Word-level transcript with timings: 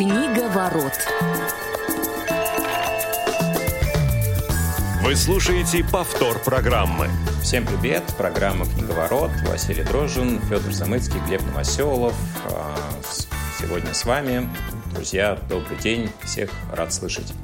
Книга 0.00 0.48
ворот. 0.48 0.94
Вы 5.02 5.14
слушаете 5.14 5.84
повтор 5.84 6.38
программы. 6.38 7.10
Всем 7.42 7.66
привет! 7.66 8.02
Программа 8.16 8.64
«Книговорот». 8.64 9.30
Василий 9.46 9.82
Дрожжин, 9.82 10.40
Федор 10.48 10.72
Замыцкий, 10.72 11.20
Глеб 11.26 11.42
Новоселов. 11.42 12.14
А, 12.46 12.74
сегодня 13.58 13.92
с 13.92 14.06
вами. 14.06 14.48
Друзья, 14.94 15.38
добрый 15.50 15.76
день. 15.76 16.10
Всех 16.24 16.48
рад 16.72 16.94
слышать. 16.94 17.34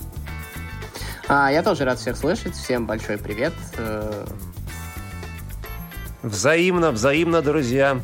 А, 1.28 1.52
я 1.52 1.62
тоже 1.62 1.84
рад 1.84 1.98
всех 1.98 2.16
слышать. 2.16 2.54
Всем 2.54 2.86
большой 2.86 3.18
привет. 3.18 3.52
Э, 3.76 4.26
взаимно, 6.22 6.90
взаимно, 6.90 7.42
друзья. 7.42 8.00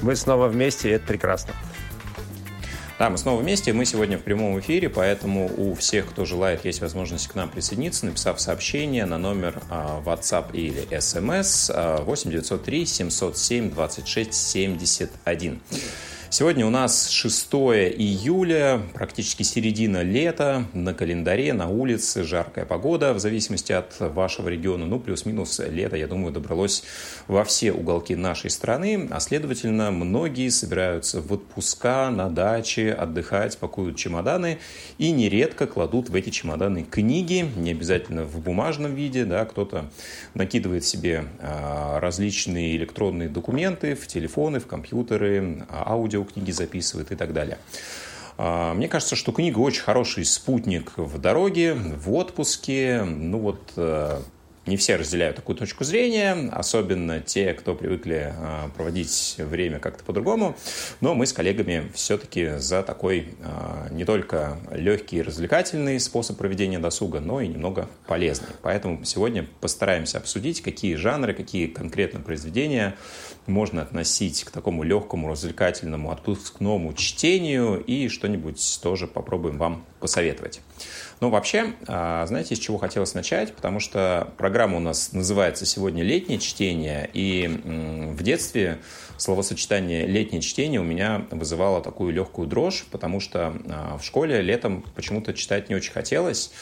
Мы 0.00 0.16
снова 0.16 0.48
вместе, 0.48 0.88
и 0.88 0.92
это 0.92 1.06
прекрасно. 1.06 1.52
Да, 3.00 3.08
мы 3.08 3.16
снова 3.16 3.40
вместе. 3.40 3.72
Мы 3.72 3.86
сегодня 3.86 4.18
в 4.18 4.22
прямом 4.22 4.60
эфире, 4.60 4.90
поэтому 4.90 5.50
у 5.56 5.74
всех, 5.74 6.10
кто 6.10 6.26
желает, 6.26 6.66
есть 6.66 6.82
возможность 6.82 7.28
к 7.28 7.34
нам 7.34 7.48
присоединиться, 7.48 8.04
написав 8.04 8.38
сообщение 8.38 9.06
на 9.06 9.16
номер 9.16 9.62
а, 9.70 10.02
WhatsApp 10.04 10.52
или 10.52 10.86
SMS 10.90 12.04
8 12.04 12.30
903 12.30 12.84
707 12.84 13.70
26 13.70 14.34
71. 14.34 15.60
Сегодня 16.32 16.64
у 16.64 16.70
нас 16.70 17.10
6 17.10 17.52
июля, 17.54 18.80
практически 18.94 19.42
середина 19.42 20.02
лета, 20.02 20.64
на 20.72 20.94
календаре, 20.94 21.52
на 21.52 21.68
улице, 21.68 22.22
жаркая 22.22 22.64
погода, 22.64 23.12
в 23.14 23.18
зависимости 23.18 23.72
от 23.72 23.98
вашего 23.98 24.48
региона, 24.48 24.86
ну, 24.86 25.00
плюс-минус 25.00 25.58
лето, 25.58 25.96
я 25.96 26.06
думаю, 26.06 26.32
добралось 26.32 26.84
во 27.26 27.42
все 27.42 27.72
уголки 27.72 28.14
нашей 28.14 28.48
страны, 28.48 29.08
а 29.10 29.18
следовательно, 29.18 29.90
многие 29.90 30.50
собираются 30.50 31.20
в 31.20 31.32
отпуска, 31.32 32.10
на 32.10 32.30
даче, 32.30 32.92
отдыхать, 32.92 33.58
пакуют 33.58 33.96
чемоданы 33.96 34.60
и 34.98 35.10
нередко 35.10 35.66
кладут 35.66 36.10
в 36.10 36.14
эти 36.14 36.30
чемоданы 36.30 36.84
книги, 36.84 37.50
не 37.56 37.72
обязательно 37.72 38.22
в 38.22 38.38
бумажном 38.38 38.94
виде, 38.94 39.24
да, 39.24 39.44
кто-то 39.46 39.90
накидывает 40.34 40.84
себе 40.84 41.24
а, 41.40 41.98
различные 41.98 42.76
электронные 42.76 43.28
документы 43.28 43.96
в 43.96 44.06
телефоны, 44.06 44.60
в 44.60 44.68
компьютеры, 44.68 45.66
аудио 45.68 46.19
аудиокниги 46.20 46.50
записывает 46.50 47.12
и 47.12 47.16
так 47.16 47.32
далее. 47.32 47.58
А, 48.38 48.74
мне 48.74 48.88
кажется, 48.88 49.16
что 49.16 49.32
книга 49.32 49.58
очень 49.58 49.82
хороший 49.82 50.24
спутник 50.24 50.92
в 50.96 51.18
дороге, 51.18 51.74
в 51.74 52.12
отпуске. 52.12 53.02
Ну 53.02 53.38
вот 53.38 53.72
э, 53.76 54.20
не 54.70 54.76
все 54.76 54.94
разделяют 54.94 55.36
такую 55.36 55.56
точку 55.56 55.82
зрения, 55.82 56.48
особенно 56.52 57.20
те, 57.20 57.52
кто 57.54 57.74
привыкли 57.74 58.32
а, 58.36 58.70
проводить 58.76 59.34
время 59.38 59.80
как-то 59.80 60.04
по-другому. 60.04 60.56
Но 61.00 61.14
мы 61.16 61.26
с 61.26 61.32
коллегами 61.32 61.90
все-таки 61.92 62.52
за 62.58 62.84
такой 62.84 63.34
а, 63.42 63.88
не 63.90 64.04
только 64.04 64.58
легкий 64.70 65.16
и 65.16 65.22
развлекательный 65.22 65.98
способ 65.98 66.38
проведения 66.38 66.78
досуга, 66.78 67.18
но 67.18 67.40
и 67.40 67.48
немного 67.48 67.88
полезный. 68.06 68.50
Поэтому 68.62 69.04
сегодня 69.04 69.44
постараемся 69.60 70.18
обсудить, 70.18 70.62
какие 70.62 70.94
жанры, 70.94 71.34
какие 71.34 71.66
конкретно 71.66 72.20
произведения 72.20 72.94
можно 73.46 73.82
относить 73.82 74.44
к 74.44 74.52
такому 74.52 74.84
легкому, 74.84 75.28
развлекательному, 75.28 76.12
отпускному 76.12 76.94
чтению 76.94 77.82
и 77.84 78.08
что-нибудь 78.08 78.80
тоже 78.80 79.08
попробуем 79.08 79.58
вам 79.58 79.84
посоветовать. 79.98 80.60
Ну, 81.20 81.28
вообще, 81.28 81.74
а, 81.86 82.24
знаете, 82.24 82.56
с 82.56 82.58
чего 82.58 82.78
хотелось 82.78 83.12
начать? 83.12 83.54
Потому 83.54 83.78
что 83.78 84.32
программа 84.38 84.78
у 84.78 84.80
нас 84.80 85.12
называется 85.12 85.66
сегодня 85.66 86.02
«Летнее 86.02 86.38
чтение», 86.38 87.10
и 87.12 87.46
в 88.16 88.22
детстве 88.22 88.78
словосочетание 89.18 90.06
«летнее 90.06 90.40
чтение» 90.40 90.80
у 90.80 90.84
меня 90.84 91.26
вызывало 91.30 91.82
такую 91.82 92.14
легкую 92.14 92.48
дрожь, 92.48 92.86
потому 92.90 93.20
что 93.20 93.54
а, 93.68 93.98
в 93.98 94.04
школе 94.04 94.40
летом 94.40 94.82
почему-то 94.94 95.34
читать 95.34 95.68
не 95.68 95.74
очень 95.74 95.92
хотелось, 95.92 96.52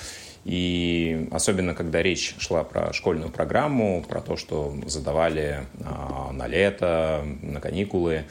и 0.45 1.29
особенно, 1.31 1.75
когда 1.75 2.03
речь 2.03 2.35
шла 2.39 2.65
про 2.65 2.93
школьную 2.93 3.31
программу, 3.31 4.05
про 4.09 4.21
то, 4.21 4.37
что 4.37 4.75
задавали 4.87 5.67
а, 5.85 6.33
на 6.33 6.49
лето, 6.49 7.25
на 7.43 7.61
каникулы, 7.61 8.25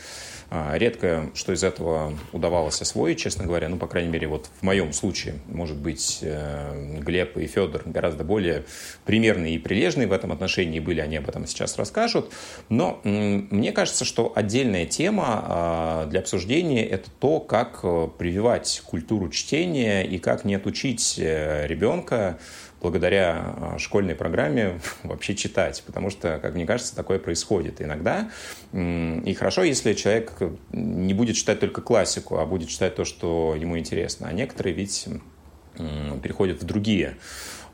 редко 0.49 1.29
что 1.33 1.53
из 1.53 1.63
этого 1.63 2.13
удавалось 2.31 2.81
освоить, 2.81 3.19
честно 3.19 3.45
говоря. 3.45 3.69
Ну, 3.69 3.77
по 3.77 3.87
крайней 3.87 4.09
мере, 4.09 4.27
вот 4.27 4.49
в 4.59 4.63
моем 4.63 4.93
случае, 4.93 5.35
может 5.47 5.77
быть, 5.77 6.19
э, 6.21 6.99
Глеб 6.99 7.37
и 7.37 7.47
Федор 7.47 7.83
гораздо 7.85 8.23
более 8.23 8.63
примерные 9.05 9.55
и 9.55 9.57
прилежные 9.57 10.07
в 10.07 10.11
этом 10.11 10.31
отношении 10.31 10.79
были, 10.79 11.01
они 11.01 11.17
об 11.17 11.27
этом 11.27 11.45
сейчас 11.47 11.77
расскажут. 11.77 12.31
Но 12.69 12.99
мне 13.03 13.71
кажется, 13.71 14.05
что 14.05 14.31
отдельная 14.35 14.85
тема 14.85 15.25
а, 15.27 16.05
для 16.07 16.19
обсуждения– 16.19 16.85
это 16.87 17.09
то, 17.19 17.39
как 17.39 17.79
э, 17.83 18.07
прививать 18.17 18.81
культуру 18.85 19.29
чтения 19.29 20.03
и 20.03 20.17
как 20.17 20.45
не 20.45 20.55
отучить 20.55 21.15
э, 21.17 21.67
ребенка 21.67 22.39
благодаря 22.81 23.55
а, 23.55 23.77
школьной 23.77 24.15
программе 24.15 24.79
вообще 25.03 25.35
читать, 25.35 25.83
потому 25.85 26.09
что, 26.09 26.39
как 26.39 26.55
мне 26.55 26.65
кажется, 26.65 26.95
такое 26.95 27.19
происходит 27.19 27.81
иногда. 27.81 28.29
И 28.73 29.35
хорошо, 29.37 29.63
если 29.63 29.93
человек 29.93 30.33
не 30.71 31.13
будет 31.13 31.35
читать 31.35 31.59
только 31.59 31.81
классику, 31.81 32.37
а 32.37 32.45
будет 32.45 32.69
читать 32.69 32.95
то, 32.95 33.05
что 33.05 33.55
ему 33.57 33.77
интересно. 33.77 34.27
А 34.27 34.33
некоторые 34.33 34.73
ведь 34.73 35.07
переходят 36.21 36.61
в 36.61 36.65
другие 36.65 37.17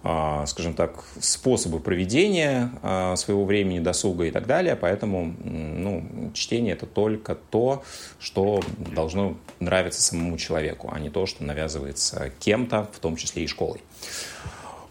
а, 0.05 0.45
скажем 0.47 0.73
так, 0.73 1.05
способы 1.21 1.79
проведения 1.79 2.71
а, 2.81 3.15
своего 3.15 3.45
времени, 3.45 3.79
досуга 3.79 4.25
и 4.25 4.31
так 4.31 4.45
далее. 4.47 4.75
Поэтому 4.75 5.33
ну, 5.43 6.31
чтение– 6.33 6.73
это 6.75 6.85
только 6.85 7.35
то, 7.35 7.83
что 8.19 8.61
должно 8.77 9.37
нравиться 9.61 10.01
самому 10.01 10.37
человеку, 10.37 10.89
а 10.91 10.99
не 10.99 11.09
то, 11.09 11.25
что 11.25 11.45
навязывается 11.45 12.33
кем-то, 12.39 12.89
в 12.91 12.99
том 12.99 13.15
числе 13.15 13.45
и 13.45 13.47
школой. 13.47 13.79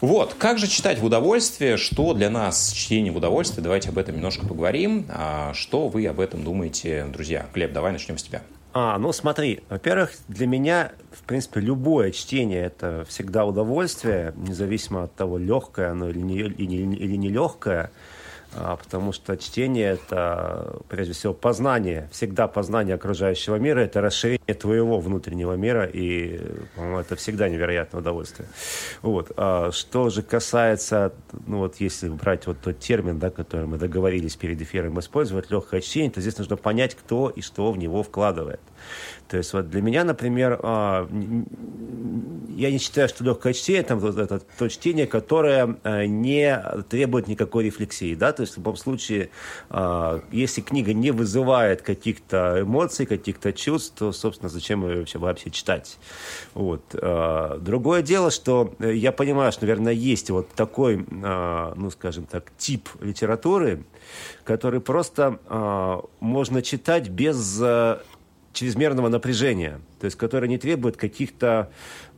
Вот, 0.03 0.33
как 0.33 0.57
же 0.57 0.67
читать 0.67 0.99
в 0.99 1.05
удовольствие? 1.05 1.77
Что 1.77 2.13
для 2.13 2.29
нас 2.29 2.73
чтение 2.73 3.13
в 3.13 3.15
удовольствие? 3.15 3.63
Давайте 3.63 3.87
об 3.87 3.97
этом 3.97 4.17
немножко 4.17 4.45
поговорим. 4.45 5.05
А 5.07 5.53
что 5.53 5.87
вы 5.87 6.05
об 6.07 6.19
этом 6.19 6.43
думаете, 6.43 7.05
друзья? 7.05 7.45
Глеб, 7.53 7.71
давай 7.71 7.93
начнем 7.93 8.17
с 8.17 8.23
тебя. 8.23 8.41
А, 8.73 8.97
ну 8.97 9.13
смотри, 9.13 9.61
во-первых, 9.69 10.11
для 10.27 10.45
меня, 10.45 10.91
в 11.13 11.23
принципе, 11.23 11.61
любое 11.61 12.11
чтение– 12.11 12.65
это 12.65 13.05
всегда 13.07 13.45
удовольствие, 13.45 14.33
независимо 14.35 15.03
от 15.03 15.15
того, 15.15 15.37
легкое 15.37 15.91
оно 15.91 16.09
или 16.09 16.19
не, 16.19 16.39
или, 16.39 16.95
или 16.97 17.15
не 17.15 17.29
легкое. 17.29 17.83
А, 17.83 17.89
потому 18.55 19.11
что 19.11 19.35
чтение– 19.37 19.91
это, 19.93 20.79
прежде 20.89 21.13
всего, 21.13 21.33
познание, 21.33 22.09
всегда 22.11 22.47
познание 22.47 22.95
окружающего 22.95 23.55
мира, 23.57 23.79
это 23.79 24.01
расширение 24.01 24.53
твоего 24.53 24.99
внутреннего 24.99 25.53
мира, 25.53 25.85
и, 25.85 26.39
по-моему, 26.75 26.99
это 26.99 27.15
всегда 27.15 27.49
невероятное 27.49 28.01
удовольствие. 28.01 28.47
Вот. 29.01 29.31
А 29.37 29.71
что 29.71 30.09
же 30.09 30.21
касается, 30.21 31.13
ну 31.47 31.59
вот 31.59 31.77
если 31.77 32.09
брать 32.09 32.47
вот 32.47 32.57
тот 32.61 32.79
термин, 32.79 33.19
да, 33.19 33.29
который 33.29 33.65
мы 33.65 33.77
договорились 33.77 34.35
перед 34.35 34.61
эфиром 34.61 34.99
использовать, 34.99 35.51
легкое 35.51 35.81
чтение, 35.81 36.11
то 36.11 36.21
здесь 36.21 36.37
нужно 36.37 36.57
понять, 36.57 36.95
кто 36.95 37.29
и 37.29 37.41
что 37.41 37.71
в 37.71 37.77
него 37.77 38.03
вкладывает. 38.03 38.61
То 39.33 39.37
есть 39.37 39.51
вот 39.53 39.69
для 39.69 39.81
меня, 39.81 40.03
например, 40.03 40.59
а, 40.61 41.09
я 42.55 42.69
не 42.69 42.77
считаю, 42.77 43.09
что 43.09 43.23
легкое 43.23 43.53
чтение 43.53 43.81
там 43.81 43.97
это 44.05 44.41
то 44.59 44.69
чтение, 44.69 45.07
которое 45.07 45.77
а, 45.83 46.05
не 46.05 46.63
требует 46.87 47.27
никакой 47.27 47.63
рефлексии, 47.63 48.13
да, 48.13 48.31
то 48.31 48.41
есть 48.41 48.53
в 48.53 48.57
любом 48.57 48.75
случае, 48.75 49.31
а, 49.71 50.21
если 50.31 50.61
книга 50.61 50.93
не 50.93 51.09
вызывает 51.09 51.81
каких-то 51.81 52.59
эмоций, 52.61 53.07
каких-то 53.07 53.53
чувств, 53.53 53.95
то, 53.97 54.11
собственно, 54.11 54.49
зачем 54.49 54.87
ее 54.87 54.99
вообще, 54.99 55.17
вообще 55.17 55.49
читать? 55.49 55.97
Вот. 56.53 56.83
Другое 56.91 58.03
дело, 58.03 58.29
что 58.29 58.75
я 58.79 59.11
понимаю, 59.11 59.51
что, 59.51 59.61
наверное, 59.65 59.93
есть 59.93 60.29
вот 60.29 60.49
такой, 60.49 60.97
ну, 61.09 61.89
скажем 61.89 62.25
так, 62.25 62.51
тип 62.57 62.87
литературы, 63.01 63.83
который 64.43 64.79
просто 64.79 65.39
можно 66.19 66.61
читать 66.61 67.09
без 67.09 67.61
чрезмерного 68.53 69.09
напряжения, 69.09 69.81
то 70.03 70.07
есть 70.07 70.17
которое 70.17 70.49
не 70.49 70.57
требует 70.57 70.97
каких-то 70.97 71.69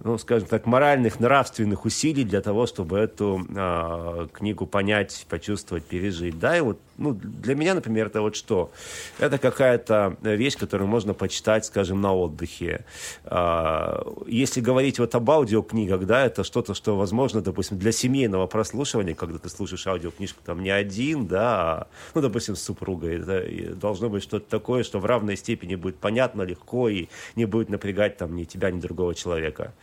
ну, 0.04 0.18
скажем 0.18 0.48
так, 0.48 0.66
моральных, 0.66 1.20
нравственных 1.20 1.86
усилий 1.86 2.24
для 2.24 2.42
того, 2.42 2.68
чтобы 2.68 2.98
эту 2.98 3.46
э, 3.50 4.28
книгу 4.34 4.66
понять, 4.66 5.26
почувствовать, 5.30 5.86
пережить. 5.86 6.38
Да, 6.38 6.58
и 6.58 6.62
вот, 6.62 6.80
ну, 6.98 7.14
для 7.14 7.56
меня, 7.56 7.74
например, 7.74 8.08
это 8.08 8.22
вот 8.22 8.36
что? 8.36 8.72
Это 9.20 9.38
какая-то 9.38 10.18
вещь, 10.22 10.58
которую 10.58 10.88
можно 10.88 11.14
почитать, 11.14 11.66
скажем, 11.66 12.02
на 12.02 12.14
отдыхе. 12.14 12.86
Э, 13.24 14.02
если 14.28 14.62
говорить 14.62 15.00
вот 15.00 15.16
об 15.16 15.32
аудиокнигах, 15.32 16.06
да, 16.06 16.26
это 16.26 16.44
что-то, 16.44 16.74
что 16.74 16.98
возможно, 16.98 17.42
допустим, 17.42 17.80
для 17.80 17.92
семейного 17.92 18.48
прослушивания, 18.48 19.16
когда 19.16 19.40
ты 19.40 19.50
слушаешь 19.50 19.88
аудиокнижку 19.88 20.42
там 20.46 20.62
не 20.62 20.70
один, 20.70 21.26
да, 21.26 21.46
а, 21.56 21.88
ну, 22.14 22.22
допустим, 22.22 22.56
с 22.56 22.62
супругой, 22.62 23.20
да, 23.20 23.42
должно 23.76 24.10
быть 24.10 24.24
что-то 24.24 24.50
такое, 24.50 24.84
что 24.84 25.00
в 25.00 25.06
равной 25.06 25.38
степени 25.38 25.76
будет 25.76 25.96
понятно, 25.98 26.42
легко 26.44 26.90
и 26.90 27.08
не 27.36 27.46
будет 27.46 27.70
напрягать 27.76 28.18
там 28.18 28.36
ни 28.36 28.46
тебя, 28.46 28.72
ни 28.72 28.80
другого 28.80 29.14
человека. 29.14 29.74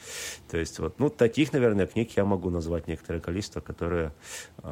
То 0.51 0.59
есть 0.59 0.79
вот, 0.79 0.99
ну, 0.99 1.11
таких, 1.11 1.53
наверное, 1.53 1.87
книг 1.87 2.11
я 2.17 2.25
могу 2.25 2.51
назвать 2.51 2.89
некоторое 2.89 3.21
количество, 3.21 3.61
которые 3.61 4.13
э, 4.63 4.71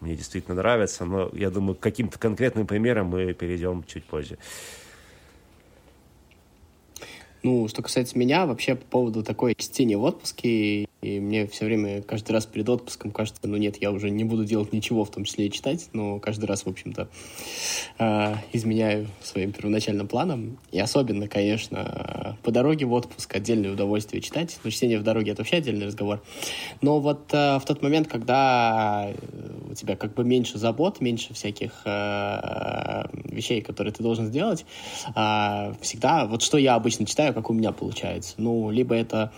мне 0.00 0.16
действительно 0.16 0.56
нравятся, 0.56 1.04
но 1.04 1.30
я 1.32 1.50
думаю, 1.50 1.74
к 1.74 1.80
каким-то 1.80 2.18
конкретным 2.18 2.66
примерам 2.66 3.06
мы 3.06 3.32
перейдем 3.34 3.84
чуть 3.84 4.04
позже. 4.04 4.38
Ну, 7.42 7.66
что 7.66 7.82
касается 7.82 8.16
меня, 8.16 8.46
вообще 8.46 8.76
по 8.76 8.84
поводу 8.84 9.24
такой 9.24 9.54
чтения 9.56 9.96
в 9.96 10.04
отпуске, 10.04 10.86
и 11.02 11.18
мне 11.18 11.48
все 11.48 11.64
время, 11.64 12.00
каждый 12.00 12.30
раз 12.30 12.46
перед 12.46 12.68
отпуском 12.68 13.10
кажется, 13.10 13.40
ну 13.42 13.56
нет, 13.56 13.76
я 13.82 13.90
уже 13.90 14.08
не 14.08 14.22
буду 14.22 14.44
делать 14.44 14.72
ничего, 14.72 15.04
в 15.04 15.10
том 15.10 15.24
числе 15.24 15.48
и 15.48 15.50
читать, 15.50 15.88
но 15.92 16.20
каждый 16.20 16.44
раз, 16.44 16.64
в 16.64 16.68
общем-то, 16.68 17.08
э, 17.98 18.34
изменяю 18.52 19.08
своим 19.20 19.52
первоначальным 19.52 20.06
планам. 20.06 20.58
И 20.70 20.78
особенно, 20.78 21.26
конечно, 21.26 22.38
по 22.44 22.52
дороге 22.52 22.86
в 22.86 22.92
отпуск 22.92 23.34
отдельное 23.34 23.72
удовольствие 23.72 24.22
читать. 24.22 24.58
Но 24.62 24.70
чтение 24.70 24.98
в 25.00 25.02
дороге— 25.02 25.30
это 25.32 25.40
вообще 25.40 25.56
отдельный 25.56 25.86
разговор. 25.86 26.22
Но 26.80 27.00
вот 27.00 27.32
э, 27.32 27.58
в 27.58 27.64
тот 27.64 27.82
момент, 27.82 28.06
когда 28.06 29.08
э, 29.08 29.14
у 29.70 29.74
тебя 29.74 29.96
как 29.96 30.14
бы 30.14 30.24
меньше 30.24 30.58
забот, 30.58 31.00
меньше 31.00 31.34
всяких 31.34 31.82
э, 31.84 33.02
вещей, 33.24 33.60
которые 33.60 33.92
ты 33.92 34.04
должен 34.04 34.26
сделать, 34.26 34.64
э, 35.16 35.74
всегда, 35.80 36.26
вот 36.26 36.42
что 36.42 36.58
я 36.58 36.76
обычно 36.76 37.06
читаю, 37.06 37.34
как 37.34 37.50
у 37.50 37.52
меня 37.52 37.72
получается. 37.72 38.34
Ну, 38.36 38.70
либо 38.70 38.94
это, 38.94 39.32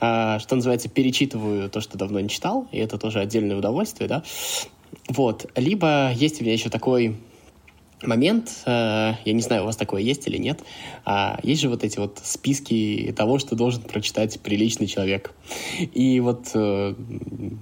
э, 0.00 0.38
что 0.38 0.54
называется, 0.54 0.88
перечитываю 1.00 1.70
то, 1.70 1.80
что 1.80 1.96
давно 1.96 2.20
не 2.20 2.28
читал, 2.28 2.68
и 2.72 2.78
это 2.78 2.98
тоже 2.98 3.20
отдельное 3.20 3.56
удовольствие, 3.56 4.06
да. 4.06 4.22
Вот. 5.08 5.50
Либо 5.56 6.12
есть 6.12 6.42
у 6.42 6.44
меня 6.44 6.52
еще 6.52 6.68
такой 6.68 7.16
момент, 8.02 8.50
э, 8.66 9.14
я 9.24 9.32
не 9.32 9.42
знаю, 9.42 9.62
у 9.62 9.66
вас 9.66 9.76
такое 9.76 10.02
есть 10.02 10.26
или 10.26 10.38
нет, 10.38 10.60
а 11.04 11.38
есть 11.42 11.60
же 11.60 11.68
вот 11.68 11.84
эти 11.84 11.98
вот 11.98 12.20
списки 12.22 13.12
того, 13.16 13.38
что 13.38 13.56
должен 13.56 13.82
прочитать 13.82 14.40
приличный 14.40 14.86
человек. 14.86 15.32
И 15.80 16.20
вот, 16.20 16.50
э, 16.54 16.94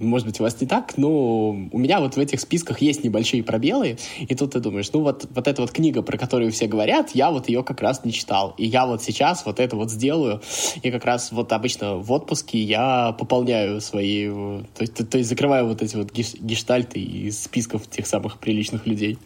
может 0.01 0.27
быть, 0.27 0.41
у 0.41 0.43
вас 0.43 0.61
не 0.61 0.67
так, 0.67 0.97
но 0.97 1.51
у 1.51 1.79
меня 1.79 2.01
вот 2.01 2.17
в 2.17 2.19
этих 2.19 2.41
списках 2.41 2.81
есть 2.81 3.05
небольшие 3.05 3.43
пробелы, 3.43 3.99
и 4.21 4.35
тут 4.35 4.53
ты 4.53 4.61
думаешь, 4.61 4.91
ну 4.93 5.01
вот, 5.01 5.27
вот 5.35 5.49
эта 5.49 5.63
вот 5.63 5.71
книга, 5.73 6.03
про 6.03 6.19
которую 6.19 6.53
все 6.53 6.67
говорят, 6.67 7.11
я 7.15 7.31
вот 7.31 7.49
ее 7.49 7.63
как 7.63 7.81
раз 7.81 8.05
не 8.05 8.13
читал, 8.13 8.55
и 8.59 8.67
я 8.67 8.87
вот 8.87 9.03
сейчас 9.03 9.45
вот 9.45 9.61
это 9.61 9.77
вот 9.77 9.91
сделаю, 9.91 10.41
и 10.83 10.91
как 10.91 11.05
раз 11.05 11.33
вот 11.33 11.53
обычно 11.53 11.97
в 11.97 12.13
отпуске 12.13 12.59
я 12.59 13.13
пополняю 13.13 13.81
свои, 13.81 14.29
то 14.29 14.87
то, 14.87 15.05
то 15.05 15.19
есть 15.19 15.31
закрываю 15.31 15.67
вот 15.67 15.83
эти 15.83 15.97
вот 15.97 16.13
гештальты 16.13 17.01
из 17.01 17.43
списков 17.43 17.89
тех 17.89 18.07
самых 18.07 18.39
приличных 18.39 18.87
людей. 18.87 19.19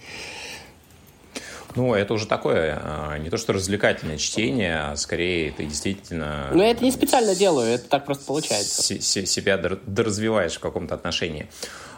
Ну, 1.75 1.95
это 1.95 2.15
уже 2.15 2.27
такое, 2.27 2.79
а, 2.83 3.19
не 3.19 3.31
то 3.31 3.37
что 3.37 3.53
развлекательное 3.53 4.19
чтение, 4.19 4.79
а 4.81 4.97
скорее 4.97 5.53
ты 5.53 5.65
действительно... 5.65 6.49
Ну, 6.53 6.63
я 6.63 6.71
это 6.71 6.85
не 6.85 6.91
специально 6.91 7.35
делаю, 7.35 7.75
это 7.75 7.89
так 7.89 8.05
просто 8.05 8.25
получается. 8.27 8.83
Себя 9.01 9.57
доразвиваешь 9.57 10.55
в 10.55 10.61
каком-то 10.61 10.95
отношении. 10.95 11.49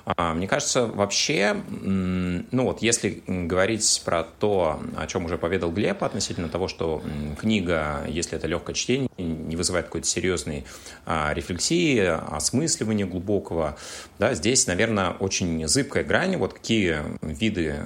А, 0.07 0.35
мне 0.35 0.47
кажется, 0.47 0.87
вообще, 0.87 1.57
ну 1.71 2.65
вот, 2.65 2.83
если 2.83 3.23
говорить 3.27 4.03
про 4.05 4.23
то, 4.23 4.81
о 4.97 5.07
чем 5.07 5.25
уже 5.25 5.39
поведал 5.39 5.71
Глеб, 5.71 6.05
относительно 6.05 6.49
того, 6.49 6.69
что 6.69 7.03
книга, 7.41 8.05
если 8.07 8.37
это 8.37 8.47
легкое 8.47 8.75
чтение, 8.75 9.09
не 9.17 9.57
вызывает 9.57 9.87
какой-то 9.87 10.07
серьезной 10.07 10.65
а, 11.07 11.33
рефлексии, 11.33 12.01
осмысливания 12.01 13.07
глубокого, 13.07 13.79
да, 14.19 14.35
здесь, 14.35 14.67
наверное, 14.67 15.11
очень 15.11 15.67
зыбкая 15.67 16.05
грань, 16.05 16.37
вот 16.37 16.53
какие 16.53 16.99
виды 17.23 17.77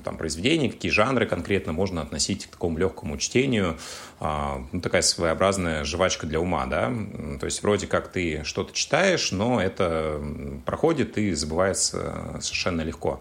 там, 0.00 0.16
произведений, 0.16 0.70
какие 0.70 0.90
жанры 0.90 1.26
конкретно 1.26 1.72
можно 1.72 2.02
относить 2.02 2.46
к 2.46 2.50
такому 2.50 2.78
легкому 2.78 3.18
чтению, 3.18 3.78
ну, 4.20 4.80
такая 4.80 5.02
своеобразная 5.02 5.84
жвачка 5.84 6.26
для 6.26 6.40
ума, 6.40 6.66
да, 6.66 6.92
то 7.38 7.46
есть 7.46 7.62
вроде 7.62 7.86
как 7.86 8.08
ты 8.08 8.42
что-то 8.44 8.72
читаешь, 8.72 9.32
но 9.32 9.60
это 9.60 10.20
проходит 10.64 11.18
и 11.18 11.32
забывается 11.32 12.38
совершенно 12.40 12.82
легко. 12.82 13.20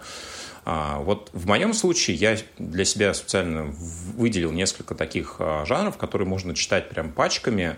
А, 0.66 1.00
вот 1.00 1.30
в 1.34 1.46
моем 1.46 1.74
случае 1.74 2.16
я 2.16 2.38
для 2.58 2.86
себя 2.86 3.14
специально 3.14 3.64
выделил 3.64 4.52
несколько 4.52 4.96
таких 4.96 5.36
а, 5.40 5.66
жанров, 5.66 5.98
которые 5.98 6.28
можно 6.28 6.56
читать 6.56 6.90
прям 6.90 7.12
пачками, 7.12 7.76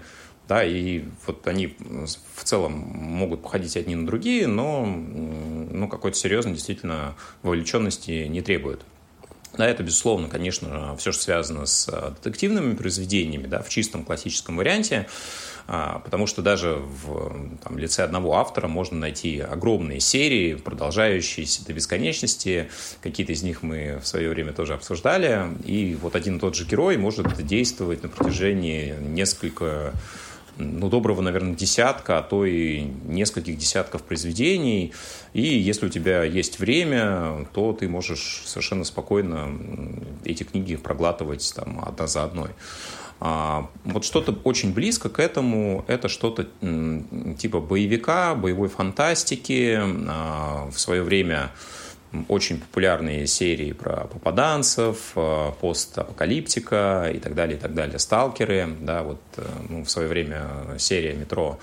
да, 0.47 0.63
и 0.63 1.03
вот 1.25 1.47
они 1.47 1.75
в 2.35 2.43
целом 2.43 2.73
могут 2.73 3.41
походить 3.41 3.77
одни 3.77 3.95
на 3.95 4.05
другие, 4.05 4.47
но 4.47 4.85
ну, 4.85 5.87
какой-то 5.87 6.17
серьезной 6.17 6.53
действительно 6.53 7.15
вовлеченности 7.41 8.27
не 8.27 8.41
требуют. 8.41 8.85
Да, 9.57 9.67
это, 9.67 9.83
безусловно, 9.83 10.27
конечно, 10.27 10.95
все, 10.97 11.11
что 11.11 11.23
связано 11.23 11.65
с 11.65 11.87
а, 11.89 12.11
детективными 12.11 12.75
произведениями, 12.75 13.47
да, 13.47 13.61
в 13.61 13.69
чистом 13.69 14.03
классическом 14.03 14.57
варианте, 14.57 15.07
а, 15.67 15.99
потому 15.99 16.27
что 16.27 16.41
даже 16.41 16.73
в 16.73 17.57
там, 17.63 17.77
лице 17.77 18.03
одного 18.03 18.35
автора 18.35 18.67
можно 18.67 18.97
найти 18.97 19.39
огромные 19.39 19.99
серии, 19.99 20.55
продолжающиеся 20.55 21.65
до 21.65 21.73
бесконечности. 21.73 22.69
Какие-то 23.01 23.31
из 23.31 23.43
них 23.43 23.63
мы 23.63 23.99
в 24.03 24.07
свое 24.07 24.29
время 24.29 24.51
тоже 24.51 24.73
обсуждали. 24.73 25.47
И 25.63 25.95
вот 25.95 26.15
один 26.15 26.37
и 26.37 26.39
тот 26.39 26.55
же 26.55 26.65
герой 26.65 26.97
может 26.97 27.41
действовать 27.45 28.03
на 28.03 28.09
протяжении 28.09 28.93
нескольких 28.99 29.93
ну, 30.57 30.89
доброго, 30.89 31.21
наверное, 31.21 31.53
десятка, 31.53 32.19
а 32.19 32.21
то 32.21 32.45
и 32.45 32.81
нескольких 33.05 33.57
десятков 33.57 34.03
произведений. 34.03 34.93
И 35.33 35.41
если 35.41 35.87
у 35.87 35.89
тебя 35.89 36.23
есть 36.23 36.59
время, 36.59 37.47
то 37.53 37.73
ты 37.73 37.87
можешь 37.87 38.43
совершенно 38.45 38.83
спокойно 38.83 39.49
эти 40.23 40.43
книги 40.43 40.75
проглатывать 40.75 41.53
там 41.55 41.83
одна 41.85 42.07
за 42.07 42.23
одной. 42.23 42.51
А, 43.19 43.69
вот 43.83 44.03
что-то 44.03 44.37
очень 44.43 44.73
близко 44.73 45.09
к 45.09 45.19
этому, 45.19 45.85
это 45.87 46.09
что-то 46.09 46.47
типа 47.37 47.59
боевика, 47.59 48.35
боевой 48.35 48.69
фантастики. 48.69 49.79
А, 50.07 50.69
в 50.69 50.79
свое 50.79 51.01
время 51.03 51.51
очень 52.27 52.59
популярные 52.59 53.27
серии 53.27 53.71
про 53.71 54.07
попаданцев, 54.07 55.11
а, 55.15 55.51
постапокалиптика 55.51 57.11
и 57.13 57.19
так 57.19 57.35
далее, 57.35 57.57
и 57.57 57.59
так 57.59 57.73
далее. 57.73 57.99
Сталкеры, 57.99 58.75
да, 58.81 59.03
вот 59.03 59.21
э, 59.37 59.45
ну, 59.69 59.83
в 59.83 59.89
свое 59.89 60.07
время 60.07 60.47
серия 60.77 61.13
«Метро» 61.13 61.59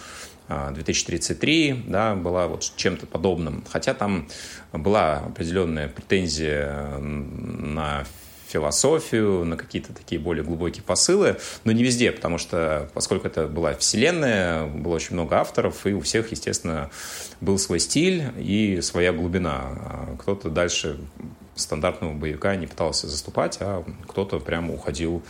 2033 0.49 1.84
да, 1.87 2.14
была 2.14 2.46
вот 2.46 2.72
чем-то 2.76 3.06
подобным. 3.06 3.64
Хотя 3.70 3.94
там 3.94 4.28
была 4.72 5.19
определенная 5.19 5.88
претензия 5.88 6.98
на 6.98 8.05
философию, 8.52 9.44
на 9.44 9.56
какие-то 9.56 9.93
такие 9.93 10.20
более 10.20 10.44
глубокие 10.44 10.82
посылы, 10.82 11.38
но 11.64 11.72
не 11.72 11.82
везде, 11.82 12.12
потому 12.12 12.38
что, 12.38 12.90
поскольку 12.94 13.26
это 13.26 13.49
была 13.49 13.75
вселенная, 13.75 14.66
было 14.66 14.94
очень 14.94 15.14
много 15.14 15.37
авторов, 15.37 15.87
и 15.87 15.93
у 15.93 16.00
всех, 16.00 16.31
естественно, 16.31 16.90
был 17.40 17.58
свой 17.58 17.81
стиль 17.81 18.25
и 18.38 18.81
своя 18.81 19.12
глубина. 19.12 19.60
А 19.62 20.16
кто-то 20.19 20.50
дальше 20.50 20.99
стандартного 21.54 22.14
боевика 22.14 22.56
не 22.56 22.66
пытался 22.66 23.08
заступать, 23.08 23.58
а 23.60 23.84
кто-то 24.06 24.38
прямо 24.38 24.75
уходил 24.75 25.22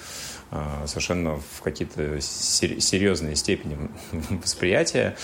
а, 0.50 0.86
совершенно 0.86 1.36
в 1.36 1.62
какие-то 1.62 2.20
серьезные 2.20 3.36
степени 3.36 3.76
восприятия 4.42 5.16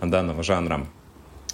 данного 0.00 0.42
жанра. 0.42 0.86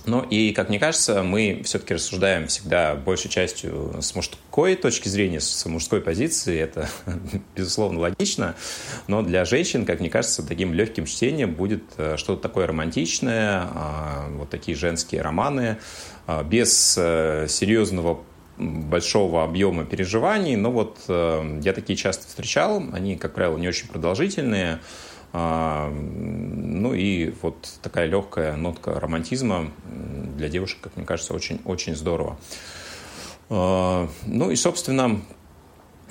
Ну 0.04 0.22
и, 0.22 0.52
как 0.52 0.68
мне 0.68 0.80
кажется, 0.80 1.22
мы 1.22 1.62
все-таки 1.64 1.94
рассуждаем 1.94 2.48
всегда 2.48 2.96
большей 2.96 3.30
частью 3.30 3.98
с 4.00 4.14
мужской 4.14 4.74
точки 4.74 5.08
зрения, 5.08 5.40
с 5.40 5.64
мужской 5.66 6.00
позиции. 6.00 6.58
Это, 6.58 6.88
безусловно, 7.56 8.00
логично. 8.00 8.56
Но 9.06 9.22
для 9.22 9.44
женщин, 9.44 9.86
как 9.86 10.00
мне 10.00 10.10
кажется, 10.10 10.46
таким 10.46 10.74
легким 10.74 11.06
чтением 11.06 11.54
будет 11.54 11.84
э, 11.98 12.16
что-то 12.16 12.42
такое 12.42 12.66
романтичное, 12.66 13.68
а, 13.72 14.28
вот 14.30 14.50
такие 14.50 14.76
женские 14.76 15.22
романы, 15.22 15.78
а, 16.26 16.42
без 16.42 16.96
э, 16.98 17.46
серьезного 17.48 18.24
большого 18.58 19.44
объема 19.44 19.84
переживаний. 19.84 20.56
Но 20.56 20.72
вот 20.72 20.98
э, 21.08 21.60
я 21.62 21.72
такие 21.72 21.96
часто 21.96 22.26
встречал. 22.26 22.82
Они, 22.92 23.16
как 23.16 23.34
правило, 23.34 23.56
не 23.56 23.68
очень 23.68 23.88
продолжительные. 23.88 24.80
А, 25.32 25.90
ну 25.90 26.92
и 26.92 27.32
вот 27.40 27.78
такая 27.82 28.06
легкая 28.06 28.56
нотка 28.56 29.00
романтизма 29.00 29.70
для 30.36 30.48
девушек, 30.48 30.78
как 30.82 30.96
мне 30.96 31.06
кажется, 31.06 31.32
очень-очень 31.32 31.96
здорово. 31.96 32.38
А, 33.48 34.08
ну 34.26 34.50
и, 34.50 34.56
собственно, 34.56 35.22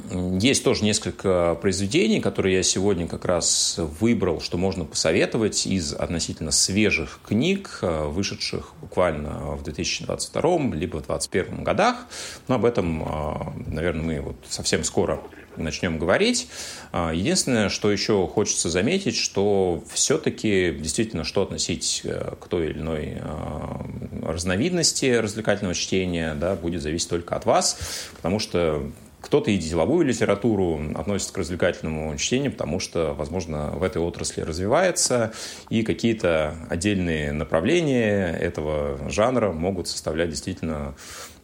есть 0.09 0.63
тоже 0.63 0.83
несколько 0.83 1.55
произведений, 1.61 2.19
которые 2.19 2.55
я 2.55 2.63
сегодня 2.63 3.07
как 3.07 3.25
раз 3.25 3.75
выбрал, 3.99 4.41
что 4.41 4.57
можно 4.57 4.85
посоветовать 4.85 5.67
из 5.67 5.93
относительно 5.93 6.49
свежих 6.49 7.19
книг, 7.23 7.77
а, 7.83 8.07
вышедших 8.07 8.73
буквально 8.81 9.55
в 9.55 9.61
2022 9.61 10.73
либо 10.73 10.97
в 10.97 11.05
2021 11.05 11.63
годах. 11.63 12.07
Но 12.47 12.55
об 12.55 12.65
этом, 12.65 13.55
наверное, 13.67 14.03
мы 14.03 14.21
вот 14.21 14.37
совсем 14.49 14.83
скоро 14.83 15.21
начнем 15.57 15.97
говорить. 15.97 16.47
А, 16.91 17.11
единственное, 17.13 17.69
что 17.69 17.91
еще 17.91 18.27
хочется 18.27 18.69
заметить, 18.69 19.15
что 19.15 19.83
все-таки 19.91 20.71
действительно, 20.71 21.23
что 21.23 21.43
относить 21.43 22.01
э, 22.03 22.33
к 22.39 22.47
той 22.47 22.69
или 22.69 22.79
иной 22.79 23.17
а, 23.21 23.85
разновидности 24.23 25.05
развлекательного 25.05 25.75
чтения, 25.75 26.35
да, 26.35 26.55
будет 26.55 26.81
зависеть 26.81 27.09
только 27.09 27.35
от 27.35 27.45
вас, 27.45 27.77
потому 28.15 28.39
что 28.39 28.91
кто-то 29.21 29.51
и 29.51 29.57
деловую 29.57 30.05
литературу 30.05 30.81
относит 30.95 31.31
к 31.31 31.37
развлекательному 31.37 32.17
чтению, 32.17 32.51
потому 32.51 32.79
что, 32.79 33.13
возможно, 33.13 33.71
в 33.71 33.83
этой 33.83 34.01
отрасли 34.01 34.41
развивается, 34.41 35.31
и 35.69 35.83
какие-то 35.83 36.55
отдельные 36.69 37.31
направления 37.31 38.35
этого 38.35 39.09
жанра 39.09 39.51
могут 39.51 39.87
составлять 39.87 40.29
действительно 40.29 40.95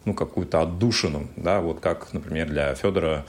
ну, 0.04 0.14
какую-то 0.14 0.60
отдушину, 0.60 1.28
да, 1.36 1.60
вот 1.60 1.80
как, 1.80 2.12
например, 2.12 2.48
для 2.48 2.74
Федора 2.74 3.26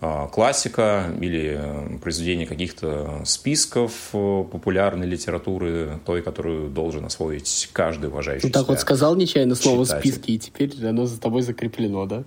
классика 0.00 1.06
или 1.20 1.58
э, 1.58 1.98
произведение 1.98 2.46
каких-то 2.46 3.22
списков 3.24 4.10
э, 4.12 4.44
популярной 4.50 5.06
литературы, 5.06 5.98
той, 6.06 6.22
которую 6.22 6.68
должен 6.70 7.04
освоить 7.04 7.68
каждый 7.72 8.08
уважающий 8.08 8.48
ну, 8.48 8.52
Так 8.52 8.68
вот 8.68 8.78
сказал 8.78 9.16
нечаянно 9.16 9.56
слово 9.56 9.84
читатель. 9.84 10.12
«списки», 10.12 10.30
и 10.32 10.38
теперь 10.38 10.86
оно 10.86 11.06
за 11.06 11.20
тобой 11.20 11.42
закреплено, 11.42 12.06
да? 12.06 12.22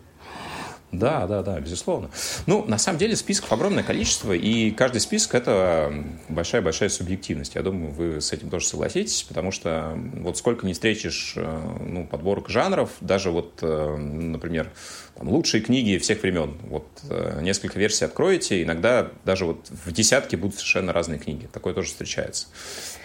Да, 0.91 1.25
да, 1.25 1.41
да, 1.41 1.59
безусловно. 1.59 2.09
Ну, 2.47 2.65
на 2.65 2.77
самом 2.77 2.99
деле 2.99 3.15
списков 3.15 3.51
огромное 3.53 3.83
количество, 3.83 4.33
и 4.33 4.71
каждый 4.71 4.99
список– 4.99 5.35
это 5.35 5.93
большая-большая 6.27 6.89
субъективность. 6.89 7.55
Я 7.55 7.61
думаю, 7.61 7.91
вы 7.91 8.19
с 8.19 8.33
этим 8.33 8.49
тоже 8.49 8.67
согласитесь, 8.67 9.23
потому 9.23 9.51
что 9.51 9.97
вот 10.15 10.37
сколько 10.37 10.65
не 10.65 10.73
встретишь 10.73 11.33
э, 11.37 11.77
ну, 11.79 12.05
подборок 12.05 12.49
жанров, 12.49 12.89
даже 12.99 13.31
вот, 13.31 13.59
э, 13.61 13.95
например, 13.95 14.69
там, 15.15 15.29
лучшие 15.29 15.61
книги 15.61 15.97
всех 15.97 16.23
времен. 16.23 16.57
Вот 16.63 16.87
э, 17.09 17.39
несколько 17.41 17.79
версий 17.79 18.03
откроете, 18.03 18.61
иногда 18.61 19.11
даже 19.23 19.45
вот 19.45 19.69
в 19.69 19.91
десятке 19.93 20.35
будут 20.35 20.55
совершенно 20.55 20.91
разные 20.91 21.19
книги. 21.19 21.47
Такое 21.53 21.73
тоже 21.73 21.87
встречается. 21.87 22.47